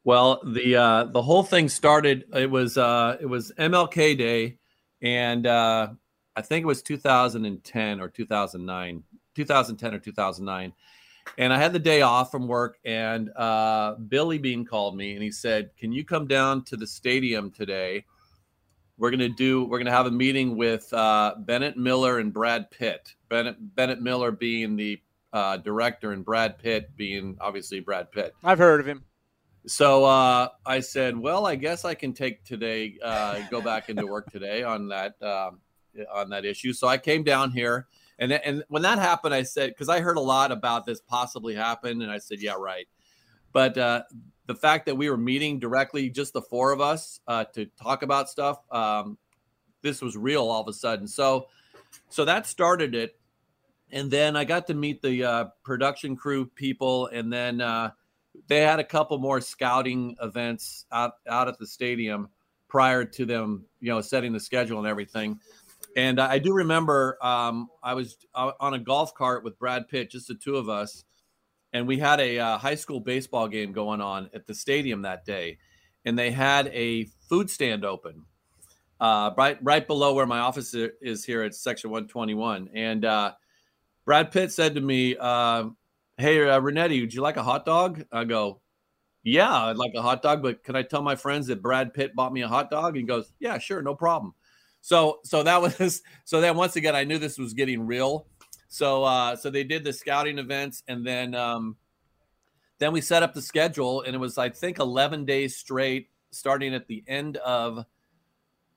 Well, 0.06 0.42
the 0.44 0.76
uh, 0.76 1.04
the 1.06 1.22
whole 1.22 1.44
thing 1.44 1.70
started. 1.70 2.26
It 2.34 2.50
was 2.50 2.78
uh, 2.78 3.18
it 3.22 3.26
was 3.26 3.54
MLK 3.58 4.18
Day, 4.18 4.58
and 5.02 5.48
uh, 5.48 5.90
I 6.36 6.42
think 6.42 6.64
it 6.64 6.68
was 6.68 6.82
2010 6.82 8.02
or 8.02 8.10
2009, 8.10 9.04
2010 9.36 9.94
or 9.94 10.00
2009, 10.00 10.74
And 11.38 11.54
I 11.54 11.58
had 11.58 11.74
the 11.74 11.80
day 11.80 12.02
off 12.02 12.32
from 12.32 12.48
work, 12.48 12.80
and 12.84 13.30
uh, 13.36 13.96
Billy 13.96 14.40
Beane 14.40 14.66
called 14.66 14.98
me 14.98 15.14
and 15.14 15.24
he 15.24 15.32
said, 15.32 15.70
Can 15.78 15.92
you 15.92 16.04
come 16.04 16.28
down 16.28 16.64
to 16.66 16.76
the 16.76 16.88
stadium 16.88 17.52
today? 17.52 18.06
We're 18.98 19.12
gonna 19.12 19.30
do. 19.30 19.66
We're 19.66 19.80
gonna 19.80 19.92
have 19.92 20.06
a 20.06 20.12
meeting 20.12 20.56
with 20.56 20.92
uh, 20.94 21.36
Bennett 21.40 21.78
Miller 21.78 22.20
and 22.20 22.32
Brad 22.32 22.70
Pitt. 22.72 23.16
Bennett 23.30 23.58
Bennett 23.76 24.02
Miller 24.02 24.32
being 24.32 24.76
the 24.76 25.02
uh, 25.34 25.58
director 25.58 26.12
and 26.12 26.24
Brad 26.24 26.60
Pitt 26.60 26.96
being 26.96 27.36
obviously 27.42 27.80
Brad 27.80 28.12
Pitt. 28.12 28.36
I've 28.44 28.60
heard 28.60 28.80
of 28.80 28.86
him. 28.86 29.04
So 29.66 30.04
uh, 30.04 30.50
I 30.66 30.82
said, 30.82 31.18
well, 31.18 31.46
I 31.46 31.56
guess 31.56 31.86
I 31.86 31.94
can 31.94 32.14
take 32.14 32.44
today, 32.44 32.98
uh, 33.02 33.40
go 33.50 33.62
back 33.62 33.90
into 33.90 34.06
work 34.06 34.30
today 34.30 34.64
on 34.64 34.90
that 34.90 35.22
um, 35.22 35.60
on 36.12 36.30
that 36.30 36.44
issue. 36.44 36.74
So 36.74 36.88
I 36.88 36.98
came 36.98 37.24
down 37.24 37.52
here, 37.52 37.88
and 38.20 38.34
and 38.34 38.64
when 38.68 38.82
that 38.82 39.00
happened, 39.00 39.34
I 39.34 39.44
said 39.44 39.70
because 39.70 39.88
I 39.88 40.02
heard 40.02 40.18
a 40.18 40.22
lot 40.22 40.52
about 40.52 40.86
this 40.86 41.00
possibly 41.00 41.56
happened, 41.56 42.02
and 42.02 42.12
I 42.12 42.18
said, 42.18 42.42
yeah, 42.42 42.56
right. 42.60 42.88
But 43.54 43.78
uh, 43.78 44.04
the 44.48 44.56
fact 44.56 44.86
that 44.88 44.96
we 44.96 45.10
were 45.10 45.18
meeting 45.18 45.60
directly, 45.60 46.10
just 46.10 46.34
the 46.34 46.42
four 46.42 46.72
of 46.72 46.82
us, 46.82 47.22
uh, 47.28 47.46
to 47.54 47.66
talk 47.82 48.04
about 48.04 48.30
stuff, 48.30 48.60
um, 48.72 49.18
this 49.82 50.02
was 50.02 50.18
real 50.18 50.50
all 50.50 50.62
of 50.62 50.68
a 50.68 50.74
sudden. 50.74 51.08
So, 51.08 51.48
so 52.10 52.26
that 52.26 52.48
started 52.48 52.96
it, 52.96 53.18
and 53.92 54.12
then 54.12 54.36
I 54.36 54.44
got 54.44 54.68
to 54.68 54.74
meet 54.74 55.02
the 55.02 55.24
uh, 55.24 55.46
production 55.64 56.18
crew 56.18 56.48
people, 56.48 57.08
and 57.08 57.32
then 57.32 57.62
uh, 57.62 57.92
they 58.48 58.62
had 58.62 58.80
a 58.80 58.84
couple 58.84 59.18
more 59.18 59.42
scouting 59.42 60.16
events 60.22 60.86
out 60.92 61.14
out 61.28 61.48
at 61.48 61.58
the 61.60 61.68
stadium 61.68 62.30
prior 62.68 63.06
to 63.06 63.26
them, 63.26 63.66
you 63.80 63.90
know, 63.90 64.02
setting 64.02 64.34
the 64.34 64.40
schedule 64.40 64.80
and 64.80 64.88
everything. 64.88 65.40
And 65.96 66.20
I 66.20 66.40
do 66.40 66.54
remember 66.54 67.18
um, 67.22 67.68
I 67.84 67.94
was 67.94 68.18
uh, 68.34 68.52
on 68.60 68.74
a 68.74 68.80
golf 68.80 69.14
cart 69.14 69.44
with 69.44 69.60
Brad 69.60 69.88
Pitt, 69.88 70.10
just 70.10 70.28
the 70.28 70.36
two 70.36 70.56
of 70.56 70.70
us, 70.70 71.04
and 71.72 71.88
we 71.88 72.00
had 72.00 72.20
a 72.20 72.40
uh, 72.40 72.58
high 72.58 72.76
school 72.76 73.00
baseball 73.00 73.48
game 73.48 73.74
going 73.74 74.02
on 74.02 74.30
at 74.34 74.48
the 74.48 74.56
stadium 74.56 75.04
that 75.04 75.26
day, 75.26 75.60
and 76.06 76.18
they 76.18 76.32
had 76.32 76.68
a 76.68 77.06
food 77.30 77.50
stand 77.50 77.86
open 77.86 78.26
uh, 79.00 79.32
right 79.38 79.58
right 79.62 79.86
below 79.86 80.14
where 80.14 80.26
my 80.26 80.40
office 80.40 80.74
is 80.74 81.26
here 81.26 81.44
at 81.44 81.54
Section 81.54 81.90
121. 81.90 82.70
And 82.74 83.06
uh, 83.06 83.34
Brad 84.06 84.32
Pitt 84.32 84.52
said 84.52 84.76
to 84.76 84.82
me, 84.82 85.16
uh, 85.20 85.66
"Hey, 86.18 86.42
uh, 86.48 86.60
Rinetti, 86.60 87.02
would 87.02 87.14
you 87.14 87.22
like 87.22 87.38
a 87.38 87.44
hot 87.44 87.66
dog?" 87.66 88.06
I 88.12 88.24
go, 88.24 88.62
"Yeah, 89.24 89.66
I'd 89.66 89.78
like 89.78 89.94
a 89.96 90.02
hot 90.02 90.22
dog, 90.22 90.42
but 90.42 90.64
can 90.64 90.76
I 90.76 90.84
tell 90.84 91.02
my 91.02 91.16
friends 91.16 91.48
that 91.48 91.62
Brad 91.62 91.94
Pitt 91.94 92.16
bought 92.16 92.34
me 92.34 92.42
a 92.42 92.48
hot 92.48 92.70
dog?" 92.70 92.96
He 92.96 93.04
goes, 93.04 93.34
"Yeah, 93.40 93.58
sure, 93.58 93.82
no 93.82 93.96
problem." 93.96 94.34
So 94.84 95.20
so 95.24 95.44
that 95.44 95.62
was 95.80 96.04
so 96.26 96.42
then 96.42 96.56
once 96.56 96.76
again 96.76 96.96
I 96.96 97.06
knew 97.06 97.18
this 97.18 97.40
was 97.40 97.54
getting 97.54 97.88
real. 97.88 98.28
So 98.68 99.04
uh 99.04 99.36
so 99.36 99.50
they 99.50 99.64
did 99.64 99.84
the 99.84 99.94
scouting 99.94 100.38
events 100.38 100.84
and 100.88 101.08
then 101.08 101.34
um 101.34 101.78
then 102.80 102.92
we 102.92 103.02
set 103.02 103.24
up 103.24 103.34
the 103.34 103.42
schedule 103.42 104.02
and 104.02 104.14
it 104.14 104.20
was 104.20 104.38
I 104.38 104.50
think 104.50 104.80
11 104.80 105.26
days 105.26 105.56
straight 105.56 106.10
starting 106.32 106.74
at 106.74 106.88
the 106.88 107.04
end 107.08 107.38
of 107.38 107.86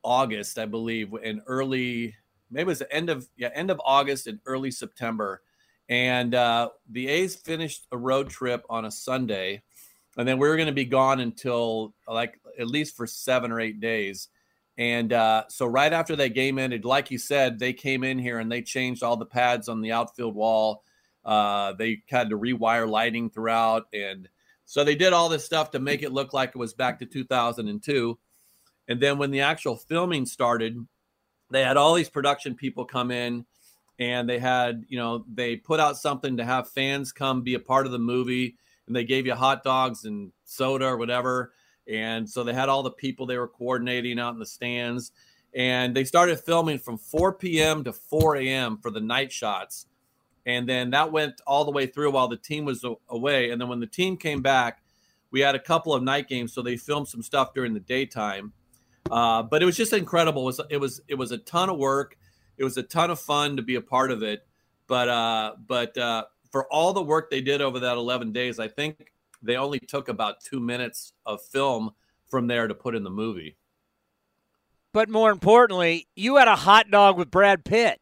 August, 0.04 0.58
I 0.58 0.66
believe, 0.66 1.12
in 1.22 1.42
early 1.46 2.14
maybe 2.50 2.62
it 2.62 2.66
was 2.66 2.78
the 2.78 2.92
end 2.94 3.10
of 3.10 3.28
yeah, 3.36 3.50
end 3.52 3.70
of 3.70 3.80
August 3.84 4.28
and 4.28 4.38
early 4.46 4.70
September. 4.70 5.42
And 5.88 6.34
uh 6.34 6.70
the 6.90 7.08
A's 7.08 7.36
finished 7.36 7.86
a 7.92 7.98
road 7.98 8.28
trip 8.28 8.64
on 8.68 8.84
a 8.84 8.90
Sunday 8.90 9.62
and 10.16 10.26
then 10.26 10.38
we 10.38 10.48
were 10.48 10.56
going 10.56 10.66
to 10.66 10.72
be 10.72 10.86
gone 10.86 11.20
until 11.20 11.94
like 12.08 12.40
at 12.58 12.66
least 12.66 12.96
for 12.96 13.06
7 13.06 13.52
or 13.52 13.60
8 13.60 13.80
days 13.80 14.28
and 14.78 15.12
uh, 15.12 15.44
so, 15.48 15.66
right 15.66 15.92
after 15.92 16.16
that 16.16 16.34
game 16.34 16.58
ended, 16.58 16.84
like 16.84 17.10
you 17.10 17.18
said, 17.18 17.58
they 17.58 17.72
came 17.72 18.04
in 18.04 18.18
here 18.18 18.38
and 18.40 18.52
they 18.52 18.60
changed 18.60 19.02
all 19.02 19.16
the 19.16 19.24
pads 19.24 19.68
on 19.68 19.80
the 19.80 19.92
outfield 19.92 20.34
wall. 20.34 20.84
Uh, 21.24 21.72
they 21.72 22.02
had 22.08 22.30
to 22.30 22.38
rewire 22.38 22.88
lighting 22.88 23.30
throughout. 23.30 23.86
And 23.94 24.28
so, 24.66 24.84
they 24.84 24.94
did 24.94 25.14
all 25.14 25.30
this 25.30 25.46
stuff 25.46 25.70
to 25.70 25.78
make 25.78 26.02
it 26.02 26.12
look 26.12 26.34
like 26.34 26.50
it 26.50 26.58
was 26.58 26.74
back 26.74 26.98
to 26.98 27.06
2002. 27.06 28.18
And 28.88 29.00
then, 29.00 29.16
when 29.16 29.30
the 29.30 29.40
actual 29.40 29.76
filming 29.76 30.26
started, 30.26 30.76
they 31.50 31.62
had 31.62 31.78
all 31.78 31.94
these 31.94 32.10
production 32.10 32.54
people 32.54 32.84
come 32.84 33.10
in 33.10 33.46
and 33.98 34.28
they 34.28 34.38
had, 34.38 34.84
you 34.88 34.98
know, 34.98 35.24
they 35.32 35.56
put 35.56 35.80
out 35.80 35.96
something 35.96 36.36
to 36.36 36.44
have 36.44 36.68
fans 36.68 37.12
come 37.12 37.42
be 37.42 37.54
a 37.54 37.60
part 37.60 37.86
of 37.86 37.92
the 37.92 37.98
movie. 37.98 38.56
And 38.86 38.94
they 38.94 39.04
gave 39.04 39.26
you 39.26 39.34
hot 39.34 39.64
dogs 39.64 40.04
and 40.04 40.30
soda 40.44 40.86
or 40.86 40.96
whatever 40.96 41.52
and 41.88 42.28
so 42.28 42.42
they 42.42 42.52
had 42.52 42.68
all 42.68 42.82
the 42.82 42.90
people 42.90 43.26
they 43.26 43.38
were 43.38 43.48
coordinating 43.48 44.18
out 44.18 44.34
in 44.34 44.38
the 44.38 44.46
stands. 44.46 45.12
And 45.54 45.94
they 45.94 46.04
started 46.04 46.40
filming 46.40 46.78
from 46.78 46.98
4 46.98 47.34
p.m. 47.34 47.84
to 47.84 47.92
4 47.92 48.36
a.m. 48.36 48.78
for 48.78 48.90
the 48.90 49.00
night 49.00 49.32
shots. 49.32 49.86
And 50.44 50.68
then 50.68 50.90
that 50.90 51.12
went 51.12 51.40
all 51.46 51.64
the 51.64 51.70
way 51.70 51.86
through 51.86 52.10
while 52.12 52.28
the 52.28 52.36
team 52.36 52.64
was 52.64 52.84
away. 53.08 53.50
And 53.50 53.60
then 53.60 53.68
when 53.68 53.80
the 53.80 53.86
team 53.86 54.16
came 54.16 54.42
back, 54.42 54.82
we 55.30 55.40
had 55.40 55.54
a 55.54 55.60
couple 55.60 55.94
of 55.94 56.02
night 56.02 56.28
games. 56.28 56.52
So 56.52 56.62
they 56.62 56.76
filmed 56.76 57.08
some 57.08 57.22
stuff 57.22 57.54
during 57.54 57.74
the 57.74 57.80
daytime. 57.80 58.52
Uh, 59.10 59.42
but 59.42 59.62
it 59.62 59.66
was 59.66 59.76
just 59.76 59.92
incredible. 59.92 60.42
It 60.42 60.46
was, 60.46 60.60
it 60.70 60.76
was 60.78 61.00
it 61.08 61.14
was 61.14 61.32
a 61.32 61.38
ton 61.38 61.70
of 61.70 61.78
work. 61.78 62.18
It 62.56 62.64
was 62.64 62.76
a 62.76 62.82
ton 62.82 63.10
of 63.10 63.20
fun 63.20 63.56
to 63.56 63.62
be 63.62 63.74
a 63.74 63.80
part 63.80 64.10
of 64.10 64.22
it. 64.22 64.46
But 64.86 65.08
uh, 65.08 65.54
but 65.66 65.96
uh, 65.98 66.24
for 66.50 66.70
all 66.72 66.92
the 66.92 67.02
work 67.02 67.30
they 67.30 67.40
did 67.40 67.60
over 67.60 67.80
that 67.80 67.96
11 67.96 68.32
days, 68.32 68.58
I 68.58 68.68
think 68.68 69.12
they 69.42 69.56
only 69.56 69.80
took 69.80 70.08
about 70.08 70.40
two 70.40 70.60
minutes 70.60 71.12
of 71.24 71.42
film 71.42 71.90
from 72.28 72.46
there 72.46 72.66
to 72.68 72.74
put 72.74 72.94
in 72.94 73.02
the 73.02 73.10
movie. 73.10 73.56
But 74.92 75.08
more 75.08 75.30
importantly, 75.30 76.08
you 76.16 76.36
had 76.36 76.48
a 76.48 76.56
hot 76.56 76.90
dog 76.90 77.18
with 77.18 77.30
Brad 77.30 77.64
Pitt. 77.64 78.00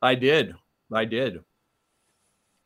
I 0.00 0.14
did. 0.14 0.54
I 0.92 1.04
did. 1.04 1.42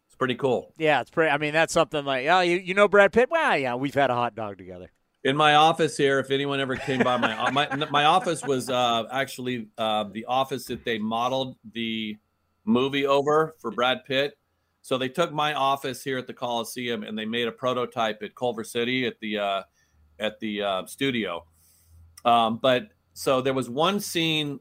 It's 0.06 0.16
pretty 0.16 0.34
cool. 0.34 0.72
Yeah, 0.76 1.00
it's 1.00 1.10
pretty. 1.10 1.30
I 1.30 1.38
mean, 1.38 1.52
that's 1.52 1.72
something 1.72 2.04
like, 2.04 2.26
oh, 2.26 2.40
you, 2.40 2.58
you 2.58 2.74
know 2.74 2.88
Brad 2.88 3.12
Pitt? 3.12 3.30
Well, 3.30 3.56
yeah, 3.56 3.74
we've 3.74 3.94
had 3.94 4.10
a 4.10 4.14
hot 4.14 4.34
dog 4.34 4.58
together. 4.58 4.90
In 5.24 5.36
my 5.36 5.54
office 5.54 5.96
here, 5.96 6.18
if 6.18 6.30
anyone 6.30 6.60
ever 6.60 6.76
came 6.76 7.02
by 7.02 7.16
my 7.16 7.50
my 7.50 7.66
my 7.90 8.04
office 8.04 8.44
was 8.44 8.68
uh, 8.68 9.04
actually 9.10 9.68
uh, 9.78 10.04
the 10.12 10.24
office 10.26 10.66
that 10.66 10.84
they 10.84 10.98
modeled 10.98 11.56
the 11.72 12.16
movie 12.66 13.06
over 13.06 13.54
for 13.58 13.70
Brad 13.70 14.04
Pitt. 14.04 14.36
So 14.82 14.98
they 14.98 15.08
took 15.08 15.32
my 15.32 15.54
office 15.54 16.04
here 16.04 16.18
at 16.18 16.26
the 16.26 16.34
Coliseum 16.34 17.04
and 17.04 17.16
they 17.16 17.24
made 17.24 17.48
a 17.48 17.52
prototype 17.52 18.22
at 18.22 18.34
Culver 18.34 18.64
City 18.64 19.06
at 19.06 19.18
the 19.20 19.38
uh, 19.38 19.62
at 20.20 20.38
the 20.40 20.62
uh, 20.62 20.86
studio. 20.86 21.46
Um, 22.26 22.58
but 22.60 22.88
so 23.14 23.40
there 23.40 23.54
was 23.54 23.70
one 23.70 24.00
scene 24.00 24.60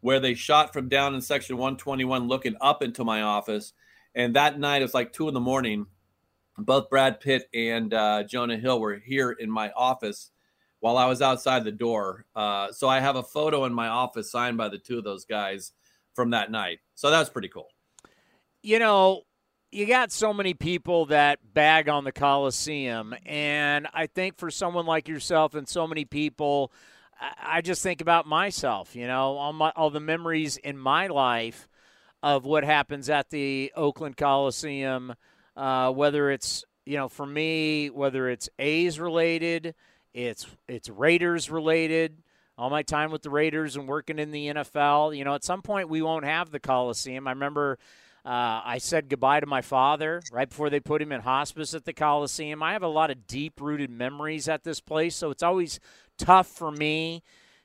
where 0.00 0.18
they 0.18 0.34
shot 0.34 0.72
from 0.72 0.88
down 0.88 1.14
in 1.14 1.20
section 1.20 1.56
121 1.56 2.26
looking 2.26 2.56
up 2.60 2.82
into 2.82 3.04
my 3.04 3.22
office. 3.22 3.72
And 4.16 4.34
that 4.34 4.58
night, 4.58 4.82
it 4.82 4.84
was 4.84 4.94
like 4.94 5.12
two 5.12 5.28
in 5.28 5.34
the 5.34 5.40
morning. 5.40 5.86
Both 6.58 6.90
Brad 6.90 7.20
Pitt 7.20 7.48
and 7.54 7.92
uh, 7.94 8.24
Jonah 8.24 8.58
Hill 8.58 8.80
were 8.80 8.96
here 8.96 9.32
in 9.32 9.50
my 9.50 9.70
office 9.72 10.30
while 10.80 10.98
I 10.98 11.06
was 11.06 11.22
outside 11.22 11.64
the 11.64 11.72
door. 11.72 12.26
Uh, 12.34 12.72
so 12.72 12.88
I 12.88 13.00
have 13.00 13.16
a 13.16 13.22
photo 13.22 13.64
in 13.64 13.72
my 13.72 13.88
office 13.88 14.30
signed 14.30 14.58
by 14.58 14.68
the 14.68 14.78
two 14.78 14.98
of 14.98 15.04
those 15.04 15.24
guys 15.24 15.72
from 16.14 16.30
that 16.30 16.50
night. 16.50 16.80
So 16.94 17.10
that 17.10 17.18
was 17.18 17.30
pretty 17.30 17.48
cool. 17.48 17.68
You 18.62 18.78
know, 18.78 19.22
you 19.70 19.86
got 19.86 20.12
so 20.12 20.34
many 20.34 20.54
people 20.54 21.06
that 21.06 21.38
bag 21.54 21.88
on 21.88 22.04
the 22.04 22.12
Coliseum, 22.12 23.14
and 23.24 23.88
I 23.94 24.06
think 24.06 24.36
for 24.36 24.50
someone 24.50 24.84
like 24.84 25.08
yourself 25.08 25.54
and 25.54 25.66
so 25.66 25.86
many 25.86 26.04
people, 26.04 26.72
I 27.40 27.62
just 27.62 27.82
think 27.82 28.00
about 28.00 28.26
myself. 28.26 28.94
You 28.94 29.06
know, 29.06 29.36
all 29.36 29.52
my 29.52 29.72
all 29.74 29.90
the 29.90 30.00
memories 30.00 30.58
in 30.58 30.76
my 30.76 31.06
life 31.06 31.68
of 32.22 32.44
what 32.44 32.64
happens 32.64 33.08
at 33.08 33.30
the 33.30 33.72
Oakland 33.74 34.16
Coliseum, 34.16 35.14
uh, 35.56 35.90
whether 35.92 36.30
it's 36.30 36.64
you 36.84 36.96
know 36.96 37.08
for 37.08 37.26
me, 37.26 37.90
whether 37.90 38.28
it's 38.28 38.48
A's 38.58 38.98
related, 38.98 39.74
it's 40.14 40.46
it's 40.68 40.88
Raiders 40.88 41.50
related. 41.50 42.18
All 42.58 42.68
my 42.68 42.82
time 42.82 43.10
with 43.10 43.22
the 43.22 43.30
Raiders 43.30 43.76
and 43.76 43.88
working 43.88 44.18
in 44.18 44.30
the 44.30 44.48
NFL, 44.48 45.16
you 45.16 45.24
know, 45.24 45.34
at 45.34 45.42
some 45.42 45.62
point 45.62 45.88
we 45.88 46.02
won't 46.02 46.26
have 46.26 46.50
the 46.50 46.60
Coliseum. 46.60 47.26
I 47.26 47.30
remember 47.30 47.78
uh, 48.24 48.60
I 48.64 48.78
said 48.78 49.08
goodbye 49.08 49.40
to 49.40 49.46
my 49.46 49.62
father 49.62 50.22
right 50.30 50.48
before 50.48 50.70
they 50.70 50.78
put 50.78 51.02
him 51.02 51.10
in 51.10 51.22
hospice 51.22 51.74
at 51.74 51.84
the 51.84 51.92
Coliseum. 51.92 52.62
I 52.62 52.72
have 52.72 52.82
a 52.82 52.88
lot 52.88 53.10
of 53.10 53.26
deep 53.26 53.60
rooted 53.60 53.90
memories 53.90 54.48
at 54.48 54.62
this 54.62 54.80
place, 54.80 55.16
so 55.16 55.30
it's 55.30 55.42
always 55.42 55.80
tough 56.18 56.46
for 56.46 56.70
me 56.70 57.22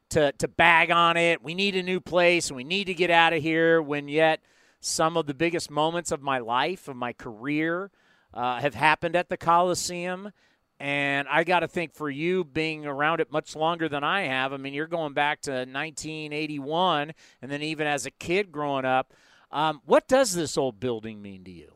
to, 0.10 0.32
to 0.32 0.48
bag 0.48 0.90
on 0.90 1.16
it. 1.16 1.44
We 1.44 1.54
need 1.54 1.76
a 1.76 1.84
new 1.84 2.00
place 2.00 2.50
and 2.50 2.58
we 2.58 2.64
need 2.64 2.86
to 2.86 2.96
get 2.96 3.12
out 3.12 3.34
of 3.34 3.44
here 3.44 3.82
when 3.82 4.08
yet 4.08 4.42
some 4.80 5.18
of 5.18 5.26
the 5.26 5.34
biggest 5.34 5.72
moments 5.72 6.12
of 6.12 6.22
my 6.22 6.40
life, 6.40 6.88
of 6.88 6.96
my 6.96 7.14
career, 7.14 7.92
uh, 8.34 8.60
have 8.60 8.76
happened 8.76 9.16
at 9.16 9.30
the 9.30 9.38
Coliseum. 9.38 10.32
And 10.80 11.28
I 11.28 11.44
got 11.44 11.62
to 11.62 11.68
think 11.68 11.96
for 11.96 12.10
you 12.10 12.44
being 12.44 12.86
around 12.86 13.20
it 13.20 13.32
much 13.32 13.56
longer 13.56 13.90
than 13.90 14.04
I 14.04 14.24
have, 14.24 14.54
I 14.54 14.58
mean, 14.58 14.76
you're 14.76 14.86
going 14.86 15.14
back 15.14 15.42
to 15.42 15.52
1981, 15.52 17.14
and 17.42 17.52
then 17.52 17.64
even 17.64 17.88
as 17.88 18.06
a 18.06 18.12
kid 18.12 18.52
growing 18.52 18.86
up, 18.86 19.14
um, 19.52 19.82
what 19.86 20.08
does 20.08 20.36
this 20.36 20.58
old 20.58 20.80
building 20.80 21.22
mean 21.22 21.44
to 21.46 21.52
you? 21.52 21.74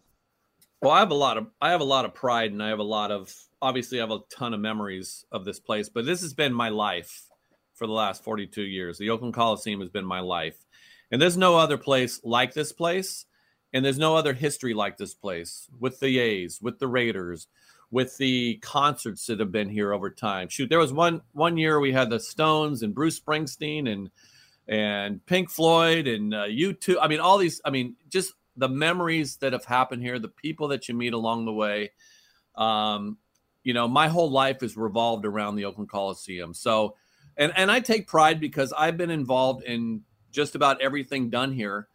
Well, 0.81 0.91
I 0.91 0.99
have 0.99 1.11
a 1.11 1.15
lot 1.15 1.37
of 1.37 1.47
I 1.61 1.71
have 1.71 1.81
a 1.81 1.85
lot 1.85 2.05
of 2.05 2.13
pride, 2.13 2.51
and 2.51 2.61
I 2.61 2.69
have 2.69 2.79
a 2.79 2.83
lot 2.83 3.11
of 3.11 3.33
obviously 3.61 3.99
I 3.99 4.03
have 4.03 4.11
a 4.11 4.19
ton 4.35 4.53
of 4.53 4.59
memories 4.59 5.25
of 5.31 5.45
this 5.45 5.59
place. 5.59 5.89
But 5.89 6.05
this 6.05 6.21
has 6.21 6.33
been 6.33 6.53
my 6.53 6.69
life 6.69 7.23
for 7.75 7.87
the 7.87 7.93
last 7.93 8.23
42 8.23 8.61
years. 8.61 8.97
The 8.97 9.09
Oakland 9.09 9.33
Coliseum 9.33 9.79
has 9.79 9.89
been 9.89 10.05
my 10.05 10.19
life, 10.19 10.65
and 11.11 11.21
there's 11.21 11.37
no 11.37 11.57
other 11.57 11.77
place 11.77 12.21
like 12.23 12.53
this 12.53 12.71
place. 12.71 13.25
and 13.73 13.85
there's 13.85 13.99
no 13.99 14.15
other 14.15 14.33
history 14.33 14.73
like 14.73 14.97
this 14.97 15.13
place 15.13 15.69
with 15.79 15.99
the 15.99 16.19
A's, 16.19 16.59
with 16.61 16.79
the 16.79 16.87
Raiders, 16.87 17.47
with 17.89 18.17
the 18.17 18.57
concerts 18.61 19.25
that 19.27 19.39
have 19.39 19.51
been 19.51 19.69
here 19.69 19.93
over 19.93 20.09
time. 20.09 20.49
Shoot, 20.49 20.69
there 20.69 20.79
was 20.79 20.93
one 20.93 21.21
one 21.33 21.57
year 21.57 21.79
we 21.79 21.91
had 21.91 22.09
the 22.09 22.19
Stones 22.19 22.83
and 22.83 22.95
Bruce 22.95 23.19
Springsteen 23.19 23.89
and 23.91 24.09
and 24.67 25.25
Pink 25.25 25.49
Floyd 25.49 26.07
and 26.07 26.33
uh, 26.33 26.45
U2. 26.45 26.97
I 27.01 27.07
mean, 27.07 27.19
all 27.19 27.37
these. 27.37 27.61
I 27.65 27.69
mean, 27.69 27.95
just 28.09 28.33
the 28.55 28.69
memories 28.69 29.37
that 29.37 29.53
have 29.53 29.65
happened 29.65 30.01
here, 30.01 30.19
the 30.19 30.27
people 30.27 30.69
that 30.69 30.87
you 30.87 30.95
meet 30.95 31.13
along 31.13 31.45
the 31.45 31.53
way. 31.53 31.91
Um, 32.55 33.17
you 33.63 33.73
know, 33.73 33.87
my 33.87 34.07
whole 34.07 34.31
life 34.31 34.63
is 34.63 34.75
revolved 34.75 35.25
around 35.25 35.55
the 35.55 35.65
Oakland 35.65 35.89
Coliseum. 35.89 36.53
So, 36.53 36.95
and 37.37 37.51
and 37.55 37.71
I 37.71 37.79
take 37.79 38.07
pride 38.07 38.39
because 38.39 38.73
I've 38.73 38.97
been 38.97 39.11
involved 39.11 39.63
in 39.63 40.01
just 40.31 40.55
about 40.55 40.81
everything 40.81 41.29
done 41.29 41.53
here 41.53 41.87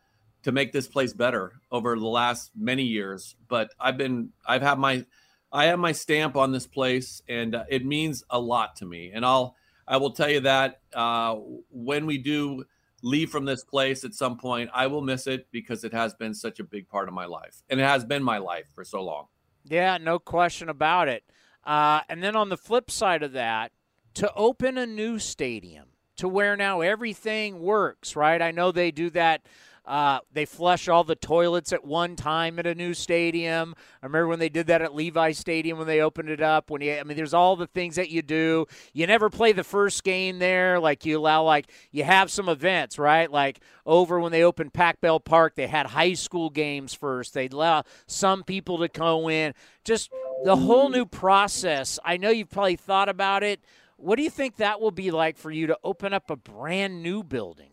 to 0.43 0.53
make 0.53 0.73
this 0.73 0.87
place 0.87 1.13
better 1.13 1.55
over 1.73 1.99
the 1.99 2.07
last 2.07 2.53
many 2.55 2.85
years. 2.85 3.35
But 3.49 3.71
I've 3.81 3.97
been, 3.97 4.31
I've 4.47 4.63
had 4.63 4.79
my, 4.79 5.05
I 5.53 5.67
have 5.67 5.79
my 5.79 5.93
stamp 5.93 6.37
on 6.37 6.53
this 6.53 6.67
place, 6.67 7.23
and 7.29 7.55
uh, 7.55 7.65
it 7.69 7.85
means 7.85 8.25
a 8.31 8.39
lot 8.39 8.77
to 8.77 8.87
me. 8.87 9.11
And 9.13 9.25
I'll, 9.25 9.57
I 9.89 9.97
will 9.97 10.13
tell 10.13 10.31
you 10.31 10.41
that 10.41 10.81
uh, 10.95 11.37
when 11.71 12.07
we 12.07 12.19
do 12.19 12.65
leave 13.03 13.31
from 13.31 13.45
this 13.45 13.65
place 13.65 14.05
at 14.05 14.15
some 14.15 14.37
point, 14.37 14.71
I 14.73 14.87
will 14.87 15.03
miss 15.03 15.27
it 15.27 15.49
because 15.51 15.85
it 15.85 15.93
has 15.93 16.15
been 16.15 16.35
such 16.35 16.61
a 16.61 16.65
big 16.65 16.89
part 16.89 17.09
of 17.09 17.15
my 17.15 17.27
life, 17.27 17.63
and 17.69 17.81
it 17.81 17.85
has 17.85 18.05
been 18.05 18.23
my 18.23 18.39
life 18.39 18.69
for 18.75 18.85
so 18.85 19.03
long. 19.03 19.27
Yeah, 19.65 19.99
no 19.99 20.19
question 20.19 20.69
about 20.69 21.09
it. 21.09 21.25
Uh, 21.65 22.01
and 22.09 22.23
then 22.23 22.37
on 22.37 22.49
the 22.49 22.57
flip 22.57 22.91
side 22.91 23.23
of 23.23 23.33
that, 23.33 23.73
to 24.15 24.33
open 24.35 24.79
a 24.79 24.87
new 24.87 25.19
stadium 25.19 25.87
to 26.17 26.29
where 26.29 26.57
now 26.57 26.81
everything 26.81 27.61
works, 27.61 28.17
right? 28.17 28.41
I 28.41 28.51
know 28.51 28.73
they 28.73 28.91
do 28.91 29.11
that 29.11 29.43
uh, 29.87 30.19
they 30.33 30.45
flush 30.45 30.89
all 30.89 31.05
the 31.05 31.15
toilets 31.15 31.73
at 31.73 31.85
one 31.85 32.17
time 32.17 32.59
at 32.59 32.67
a 32.67 32.75
new 32.75 32.93
stadium. 32.93 33.75
I 34.03 34.07
remember 34.07 34.27
when 34.27 34.41
they 34.41 34.49
did 34.49 34.67
that 34.67 34.83
at 34.83 34.95
Levi 34.95 35.31
Stadium 35.31 35.79
when 35.79 35.87
they 35.87 36.01
opened 36.01 36.29
it 36.29 36.43
up. 36.43 36.71
When 36.71 36.83
you, 36.83 36.97
I 36.97 37.05
mean, 37.05 37.17
there's 37.17 37.35
all 37.35 37.55
the 37.55 37.69
things 37.69 37.95
that 37.95 38.11
you 38.11 38.21
do. 38.21 38.67
You 38.93 39.07
never 39.07 39.31
play 39.31 39.53
the 39.53 39.63
first 39.63 40.03
game 40.03 40.41
there. 40.41 40.81
Like 40.81 41.07
you 41.07 41.19
allow, 41.19 41.45
like 41.45 41.71
you 41.93 42.03
have 42.03 42.33
some 42.33 42.49
events, 42.49 42.99
right? 42.99 43.31
Like 43.31 43.61
over 43.85 44.19
when 44.19 44.33
they 44.33 44.43
opened 44.43 44.73
Pac 44.73 45.01
Bell 45.01 45.21
Park, 45.21 45.55
they 45.55 45.69
had 45.69 45.87
high 45.87 46.15
school 46.15 46.51
games 46.51 46.93
first. 46.93 47.33
They'd 47.33 47.53
allow 47.53 47.85
some 48.09 48.43
people 48.43 48.79
to 48.79 48.89
go 48.89 49.31
in. 49.31 49.55
Just 49.85 50.11
the 50.45 50.57
whole 50.57 50.89
new 50.89 51.07
process. 51.07 52.01
I 52.05 52.17
know 52.17 52.31
you've 52.31 52.51
probably 52.51 52.75
thought 52.75 53.09
about 53.09 53.45
it. 53.45 53.61
What 53.97 54.17
do 54.17 54.23
you 54.23 54.31
think 54.31 54.57
that 54.57 54.81
will 54.81 54.91
be 54.91 55.11
like 55.11 55.39
for 55.39 55.51
you 55.51 55.69
to 55.69 55.79
open 55.83 56.13
up 56.13 56.31
a 56.31 56.37
brand 56.37 57.03
new 57.03 57.23
building? 57.23 57.71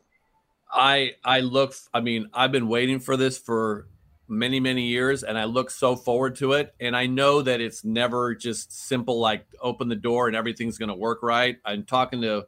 I 0.71 1.13
I 1.23 1.41
look. 1.41 1.75
I 1.93 2.01
mean, 2.01 2.29
I've 2.33 2.51
been 2.51 2.67
waiting 2.67 2.99
for 2.99 3.17
this 3.17 3.37
for 3.37 3.87
many 4.27 4.59
many 4.59 4.87
years, 4.87 5.23
and 5.23 5.37
I 5.37 5.43
look 5.43 5.69
so 5.69 5.95
forward 5.95 6.35
to 6.37 6.53
it. 6.53 6.73
And 6.79 6.95
I 6.95 7.05
know 7.05 7.41
that 7.41 7.61
it's 7.61 7.83
never 7.83 8.33
just 8.35 8.71
simple 8.71 9.19
like 9.19 9.45
open 9.61 9.89
the 9.89 9.95
door 9.95 10.27
and 10.27 10.35
everything's 10.35 10.77
going 10.77 10.89
to 10.89 10.95
work 10.95 11.21
right. 11.21 11.57
I'm 11.65 11.83
talking 11.83 12.21
to 12.21 12.47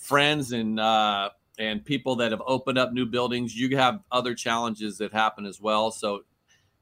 friends 0.00 0.52
and 0.52 0.78
uh, 0.78 1.30
and 1.58 1.84
people 1.84 2.16
that 2.16 2.32
have 2.32 2.42
opened 2.46 2.78
up 2.78 2.92
new 2.92 3.06
buildings. 3.06 3.56
You 3.56 3.76
have 3.76 4.00
other 4.10 4.34
challenges 4.34 4.98
that 4.98 5.12
happen 5.12 5.46
as 5.46 5.60
well. 5.60 5.90
So 5.90 6.24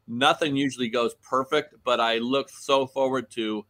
nothing 0.09 0.57
usually 0.57 0.89
goes 0.89 1.15
perfect, 1.23 1.75
but 1.85 2.01
I 2.01 2.19
look 2.19 2.49
so 2.51 2.87
forward 2.87 3.31
to 3.33 3.65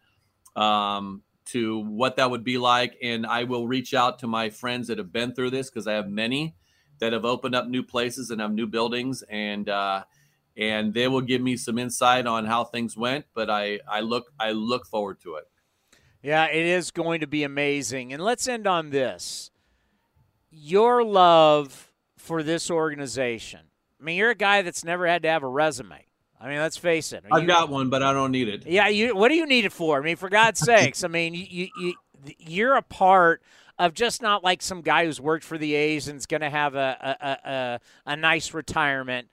um, 0.56 1.22
to 1.46 1.80
what 1.80 2.16
that 2.16 2.30
would 2.30 2.44
be 2.44 2.58
like. 2.58 2.96
And 3.02 3.26
I 3.26 3.44
will 3.44 3.66
reach 3.66 3.94
out 3.94 4.18
to 4.20 4.26
my 4.26 4.50
friends 4.50 4.88
that 4.88 4.98
have 4.98 5.12
been 5.12 5.34
through 5.34 5.50
this 5.50 5.70
because 5.70 5.86
I 5.86 5.94
have 5.94 6.08
many 6.08 6.56
that 6.98 7.12
have 7.12 7.24
opened 7.24 7.54
up 7.54 7.66
new 7.66 7.82
places 7.82 8.30
and 8.30 8.40
have 8.40 8.52
new 8.52 8.66
buildings 8.66 9.22
and 9.28 9.68
uh, 9.68 10.04
and 10.56 10.94
they 10.94 11.08
will 11.08 11.20
give 11.20 11.42
me 11.42 11.56
some 11.56 11.78
insight 11.78 12.26
on 12.26 12.44
how 12.44 12.62
things 12.62 12.96
went 12.96 13.24
but 13.34 13.48
i 13.50 13.80
i 13.88 14.00
look 14.00 14.26
i 14.38 14.52
look 14.52 14.86
forward 14.86 15.20
to 15.20 15.34
it. 15.34 15.44
Yeah 16.22 16.46
it 16.46 16.64
is 16.64 16.90
going 16.90 17.20
to 17.20 17.26
be 17.26 17.42
amazing. 17.42 18.12
And 18.12 18.22
let's 18.22 18.46
end 18.46 18.66
on 18.66 18.90
this. 18.90 19.50
Your 20.50 21.02
love 21.02 21.92
for 22.16 22.44
this 22.44 22.70
organization 22.70 23.60
i 24.00 24.04
mean 24.04 24.16
you're 24.16 24.30
a 24.30 24.34
guy 24.36 24.62
that's 24.62 24.84
never 24.84 25.08
had 25.08 25.22
to 25.24 25.28
have 25.28 25.42
a 25.42 25.48
resume 25.48 26.06
I 26.42 26.48
mean, 26.48 26.58
let's 26.58 26.76
face 26.76 27.12
it. 27.12 27.24
I've 27.30 27.46
got 27.46 27.68
one, 27.68 27.88
but 27.88 28.02
I 28.02 28.12
don't 28.12 28.32
need 28.32 28.48
it. 28.48 28.66
Yeah, 28.66 28.88
you. 28.88 29.14
What 29.14 29.28
do 29.28 29.36
you 29.36 29.46
need 29.46 29.64
it 29.64 29.72
for? 29.72 29.98
I 29.98 30.02
mean, 30.02 30.16
for 30.16 30.28
God's 30.28 30.58
sakes! 30.64 31.04
I 31.04 31.08
mean, 31.08 31.34
you, 31.34 31.68
you 31.76 31.94
you're 32.38 32.74
a 32.74 32.82
part 32.82 33.42
of 33.78 33.94
just 33.94 34.20
not 34.20 34.42
like 34.42 34.60
some 34.60 34.82
guy 34.82 35.04
who's 35.04 35.20
worked 35.20 35.44
for 35.44 35.56
the 35.56 35.74
A's 35.74 36.08
and 36.08 36.18
is 36.18 36.26
going 36.26 36.40
to 36.40 36.50
have 36.50 36.74
a, 36.74 37.16
a, 37.20 37.50
a, 37.50 37.80
a 38.12 38.16
nice 38.16 38.52
retirement. 38.54 39.28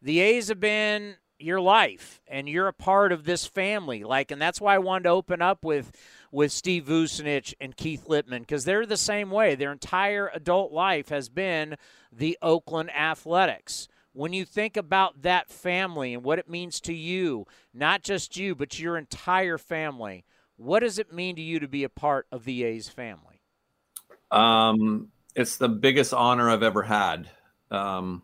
The 0.00 0.20
A's 0.20 0.48
have 0.48 0.60
been 0.60 1.16
your 1.42 1.60
life 1.60 2.20
and 2.28 2.48
you're 2.48 2.68
a 2.68 2.72
part 2.72 3.12
of 3.12 3.24
this 3.24 3.46
family 3.46 4.04
like 4.04 4.30
and 4.30 4.40
that's 4.40 4.60
why 4.60 4.74
i 4.74 4.78
wanted 4.78 5.04
to 5.04 5.08
open 5.10 5.42
up 5.42 5.64
with 5.64 5.90
with 6.30 6.52
steve 6.52 6.84
vucinich 6.84 7.52
and 7.60 7.76
keith 7.76 8.06
lieppman 8.08 8.40
because 8.40 8.64
they're 8.64 8.86
the 8.86 8.96
same 8.96 9.30
way 9.30 9.54
their 9.54 9.72
entire 9.72 10.30
adult 10.34 10.72
life 10.72 11.08
has 11.08 11.28
been 11.28 11.76
the 12.12 12.38
oakland 12.42 12.90
athletics 12.94 13.88
when 14.12 14.32
you 14.32 14.44
think 14.44 14.76
about 14.76 15.22
that 15.22 15.48
family 15.48 16.14
and 16.14 16.22
what 16.22 16.38
it 16.38 16.48
means 16.48 16.80
to 16.80 16.92
you 16.92 17.46
not 17.72 18.02
just 18.02 18.36
you 18.36 18.54
but 18.54 18.78
your 18.78 18.96
entire 18.96 19.58
family 19.58 20.24
what 20.56 20.80
does 20.80 20.98
it 20.98 21.12
mean 21.12 21.36
to 21.36 21.42
you 21.42 21.58
to 21.58 21.68
be 21.68 21.84
a 21.84 21.88
part 21.88 22.26
of 22.30 22.44
the 22.44 22.64
a's 22.64 22.88
family 22.88 23.42
um, 24.32 25.08
it's 25.34 25.58
the 25.58 25.68
biggest 25.68 26.12
honor 26.12 26.50
I've 26.50 26.62
ever 26.62 26.82
had. 26.82 27.28
Um, 27.70 28.22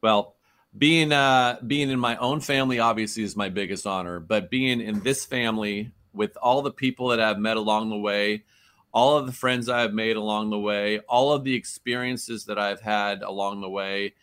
well, 0.00 0.36
being 0.76 1.12
uh, 1.12 1.58
being 1.64 1.90
in 1.90 2.00
my 2.00 2.16
own 2.16 2.40
family 2.40 2.78
obviously 2.78 3.22
is 3.22 3.36
my 3.36 3.50
biggest 3.50 3.86
honor, 3.86 4.18
but 4.18 4.50
being 4.50 4.80
in 4.80 5.00
this 5.00 5.24
family 5.24 5.92
with 6.14 6.36
all 6.36 6.62
the 6.62 6.70
people 6.70 7.08
that 7.08 7.20
I've 7.20 7.38
met 7.38 7.56
along 7.56 7.90
the 7.90 7.98
way, 7.98 8.44
all 8.92 9.18
of 9.18 9.26
the 9.26 9.32
friends 9.32 9.68
I 9.68 9.80
have 9.82 9.92
made 9.92 10.16
along 10.16 10.50
the 10.50 10.58
way, 10.58 11.00
all 11.00 11.32
of 11.32 11.44
the 11.44 11.54
experiences 11.54 12.46
that 12.46 12.58
I've 12.58 12.80
had 12.80 13.22
along 13.22 13.60
the 13.60 13.68
way 13.68 14.14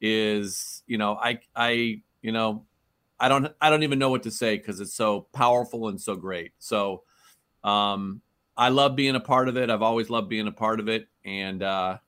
is, 0.00 0.82
you 0.86 0.98
know, 0.98 1.16
I 1.16 1.40
I 1.54 2.02
you 2.22 2.32
know, 2.32 2.64
I 3.18 3.28
don't 3.28 3.52
I 3.60 3.70
don't 3.70 3.82
even 3.82 3.98
know 3.98 4.10
what 4.10 4.22
to 4.24 4.30
say 4.30 4.56
because 4.56 4.80
it's 4.80 4.94
so 4.94 5.28
powerful 5.32 5.88
and 5.88 6.00
so 6.00 6.16
great. 6.16 6.52
So 6.58 7.02
um 7.64 8.22
I 8.58 8.70
love 8.70 8.96
being 8.96 9.14
a 9.14 9.20
part 9.20 9.48
of 9.48 9.56
it. 9.56 9.70
I've 9.70 9.82
always 9.82 10.10
loved 10.10 10.28
being 10.28 10.48
a 10.48 10.52
part 10.52 10.80
of 10.80 10.88
it. 10.88 11.06
And 11.24 11.62
uh, 11.62 11.98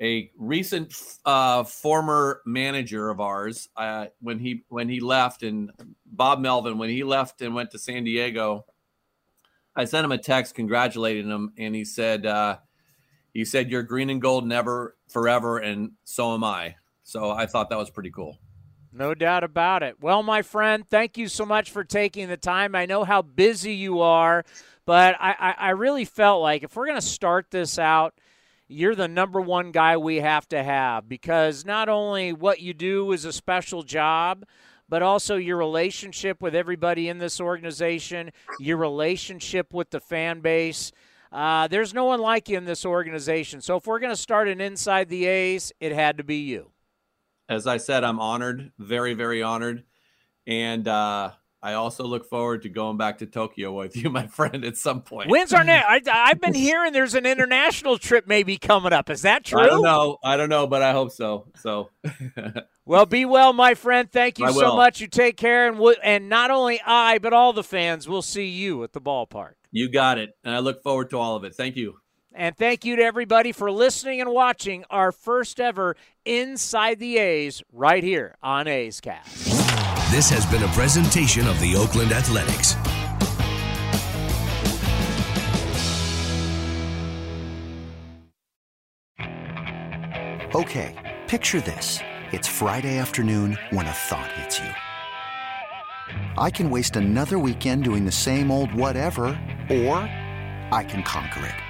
a 0.00 0.30
recent 0.38 0.94
uh, 1.26 1.64
former 1.64 2.40
manager 2.46 3.10
of 3.10 3.20
ours, 3.20 3.68
uh, 3.76 4.06
when 4.20 4.38
he 4.38 4.64
when 4.70 4.88
he 4.88 5.00
left, 5.00 5.42
and 5.42 5.70
Bob 6.06 6.40
Melvin, 6.40 6.78
when 6.78 6.88
he 6.88 7.04
left 7.04 7.42
and 7.42 7.54
went 7.54 7.70
to 7.72 7.78
San 7.78 8.04
Diego, 8.04 8.64
I 9.76 9.84
sent 9.84 10.06
him 10.06 10.12
a 10.12 10.18
text 10.18 10.54
congratulating 10.54 11.28
him, 11.28 11.52
and 11.58 11.74
he 11.74 11.84
said, 11.84 12.24
uh, 12.24 12.56
he 13.34 13.44
said, 13.44 13.70
"You're 13.70 13.82
green 13.82 14.08
and 14.08 14.22
gold, 14.22 14.46
never, 14.46 14.96
forever, 15.10 15.58
and 15.58 15.92
so 16.04 16.32
am 16.32 16.42
I." 16.42 16.76
So 17.10 17.28
I 17.32 17.46
thought 17.46 17.70
that 17.70 17.78
was 17.78 17.90
pretty 17.90 18.12
cool. 18.12 18.38
No 18.92 19.14
doubt 19.14 19.42
about 19.42 19.82
it. 19.82 19.96
Well, 20.00 20.22
my 20.22 20.42
friend, 20.42 20.86
thank 20.88 21.18
you 21.18 21.26
so 21.26 21.44
much 21.44 21.72
for 21.72 21.82
taking 21.82 22.28
the 22.28 22.36
time. 22.36 22.76
I 22.76 22.86
know 22.86 23.02
how 23.02 23.20
busy 23.20 23.74
you 23.74 24.00
are. 24.00 24.44
But 24.86 25.16
I, 25.18 25.34
I, 25.38 25.54
I 25.58 25.70
really 25.70 26.04
felt 26.04 26.40
like 26.40 26.62
if 26.62 26.76
we're 26.76 26.86
going 26.86 27.00
to 27.00 27.06
start 27.06 27.50
this 27.50 27.80
out, 27.80 28.14
you're 28.68 28.94
the 28.94 29.08
number 29.08 29.40
one 29.40 29.72
guy 29.72 29.96
we 29.96 30.18
have 30.18 30.46
to 30.50 30.62
have 30.62 31.08
because 31.08 31.64
not 31.64 31.88
only 31.88 32.32
what 32.32 32.60
you 32.60 32.74
do 32.74 33.10
is 33.10 33.24
a 33.24 33.32
special 33.32 33.82
job, 33.82 34.44
but 34.88 35.02
also 35.02 35.34
your 35.34 35.56
relationship 35.56 36.40
with 36.40 36.54
everybody 36.54 37.08
in 37.08 37.18
this 37.18 37.40
organization, 37.40 38.30
your 38.60 38.76
relationship 38.76 39.74
with 39.74 39.90
the 39.90 40.00
fan 40.00 40.42
base. 40.42 40.92
Uh, 41.32 41.66
there's 41.66 41.92
no 41.92 42.04
one 42.04 42.20
like 42.20 42.48
you 42.48 42.56
in 42.56 42.66
this 42.66 42.86
organization. 42.86 43.60
So 43.60 43.76
if 43.76 43.88
we're 43.88 43.98
going 43.98 44.12
to 44.12 44.16
start 44.16 44.46
an 44.46 44.60
inside 44.60 45.08
the 45.08 45.26
A's, 45.26 45.72
it 45.80 45.90
had 45.90 46.16
to 46.18 46.24
be 46.24 46.36
you. 46.36 46.70
As 47.50 47.66
I 47.66 47.78
said, 47.78 48.04
I'm 48.04 48.20
honored, 48.20 48.70
very, 48.78 49.14
very 49.14 49.42
honored. 49.42 49.82
And 50.46 50.86
uh, 50.86 51.32
I 51.60 51.72
also 51.72 52.04
look 52.04 52.30
forward 52.30 52.62
to 52.62 52.68
going 52.68 52.96
back 52.96 53.18
to 53.18 53.26
Tokyo 53.26 53.72
with 53.72 53.96
you, 53.96 54.08
my 54.10 54.28
friend, 54.28 54.64
at 54.64 54.76
some 54.76 55.02
point. 55.02 55.28
When's 55.28 55.52
our 55.52 55.64
next? 55.64 56.08
I, 56.08 56.28
have 56.28 56.40
been 56.40 56.54
hearing 56.68 56.92
there's 56.92 57.16
an 57.16 57.26
international 57.26 57.98
trip 57.98 58.28
maybe 58.28 58.56
coming 58.56 58.92
up. 58.92 59.10
Is 59.10 59.22
that 59.22 59.44
true? 59.44 59.60
I 59.60 59.66
don't 59.66 59.82
know. 59.82 60.18
I 60.22 60.36
don't 60.36 60.48
know, 60.48 60.68
but 60.68 60.80
I 60.80 60.92
hope 60.92 61.10
so. 61.10 61.48
So, 61.56 61.90
well, 62.84 63.04
be 63.04 63.24
well, 63.24 63.52
my 63.52 63.74
friend. 63.74 64.08
Thank 64.10 64.38
you 64.38 64.46
I 64.46 64.52
so 64.52 64.70
will. 64.70 64.76
much. 64.76 65.00
You 65.00 65.08
take 65.08 65.36
care, 65.36 65.66
and 65.66 65.76
we'll, 65.76 65.96
and 66.04 66.28
not 66.28 66.52
only 66.52 66.80
I, 66.86 67.18
but 67.18 67.32
all 67.32 67.52
the 67.52 67.64
fans 67.64 68.08
will 68.08 68.22
see 68.22 68.46
you 68.46 68.84
at 68.84 68.92
the 68.92 69.00
ballpark. 69.00 69.54
You 69.72 69.90
got 69.90 70.18
it, 70.18 70.30
and 70.44 70.54
I 70.54 70.60
look 70.60 70.84
forward 70.84 71.10
to 71.10 71.18
all 71.18 71.34
of 71.34 71.42
it. 71.42 71.56
Thank 71.56 71.74
you. 71.74 71.96
And 72.32 72.56
thank 72.56 72.84
you 72.84 72.96
to 72.96 73.02
everybody 73.02 73.52
for 73.52 73.72
listening 73.72 74.20
and 74.20 74.30
watching 74.30 74.84
our 74.88 75.10
first 75.10 75.58
ever 75.58 75.96
Inside 76.24 76.98
the 76.98 77.18
A's 77.18 77.62
right 77.72 78.04
here 78.04 78.36
on 78.42 78.68
A's 78.68 79.00
Cast. 79.00 79.46
This 80.12 80.30
has 80.30 80.46
been 80.46 80.62
a 80.62 80.68
presentation 80.68 81.46
of 81.46 81.58
the 81.60 81.76
Oakland 81.76 82.12
Athletics. 82.12 82.76
Okay, 90.54 91.18
picture 91.26 91.60
this. 91.60 92.00
It's 92.32 92.48
Friday 92.48 92.98
afternoon 92.98 93.56
when 93.70 93.86
a 93.86 93.92
thought 93.92 94.30
hits 94.32 94.58
you. 94.58 94.68
I 96.36 96.50
can 96.50 96.70
waste 96.70 96.96
another 96.96 97.38
weekend 97.38 97.84
doing 97.84 98.04
the 98.04 98.12
same 98.12 98.50
old 98.50 98.74
whatever, 98.74 99.26
or 99.70 99.98
I 100.72 100.84
can 100.88 101.02
conquer 101.02 101.46
it. 101.46 101.69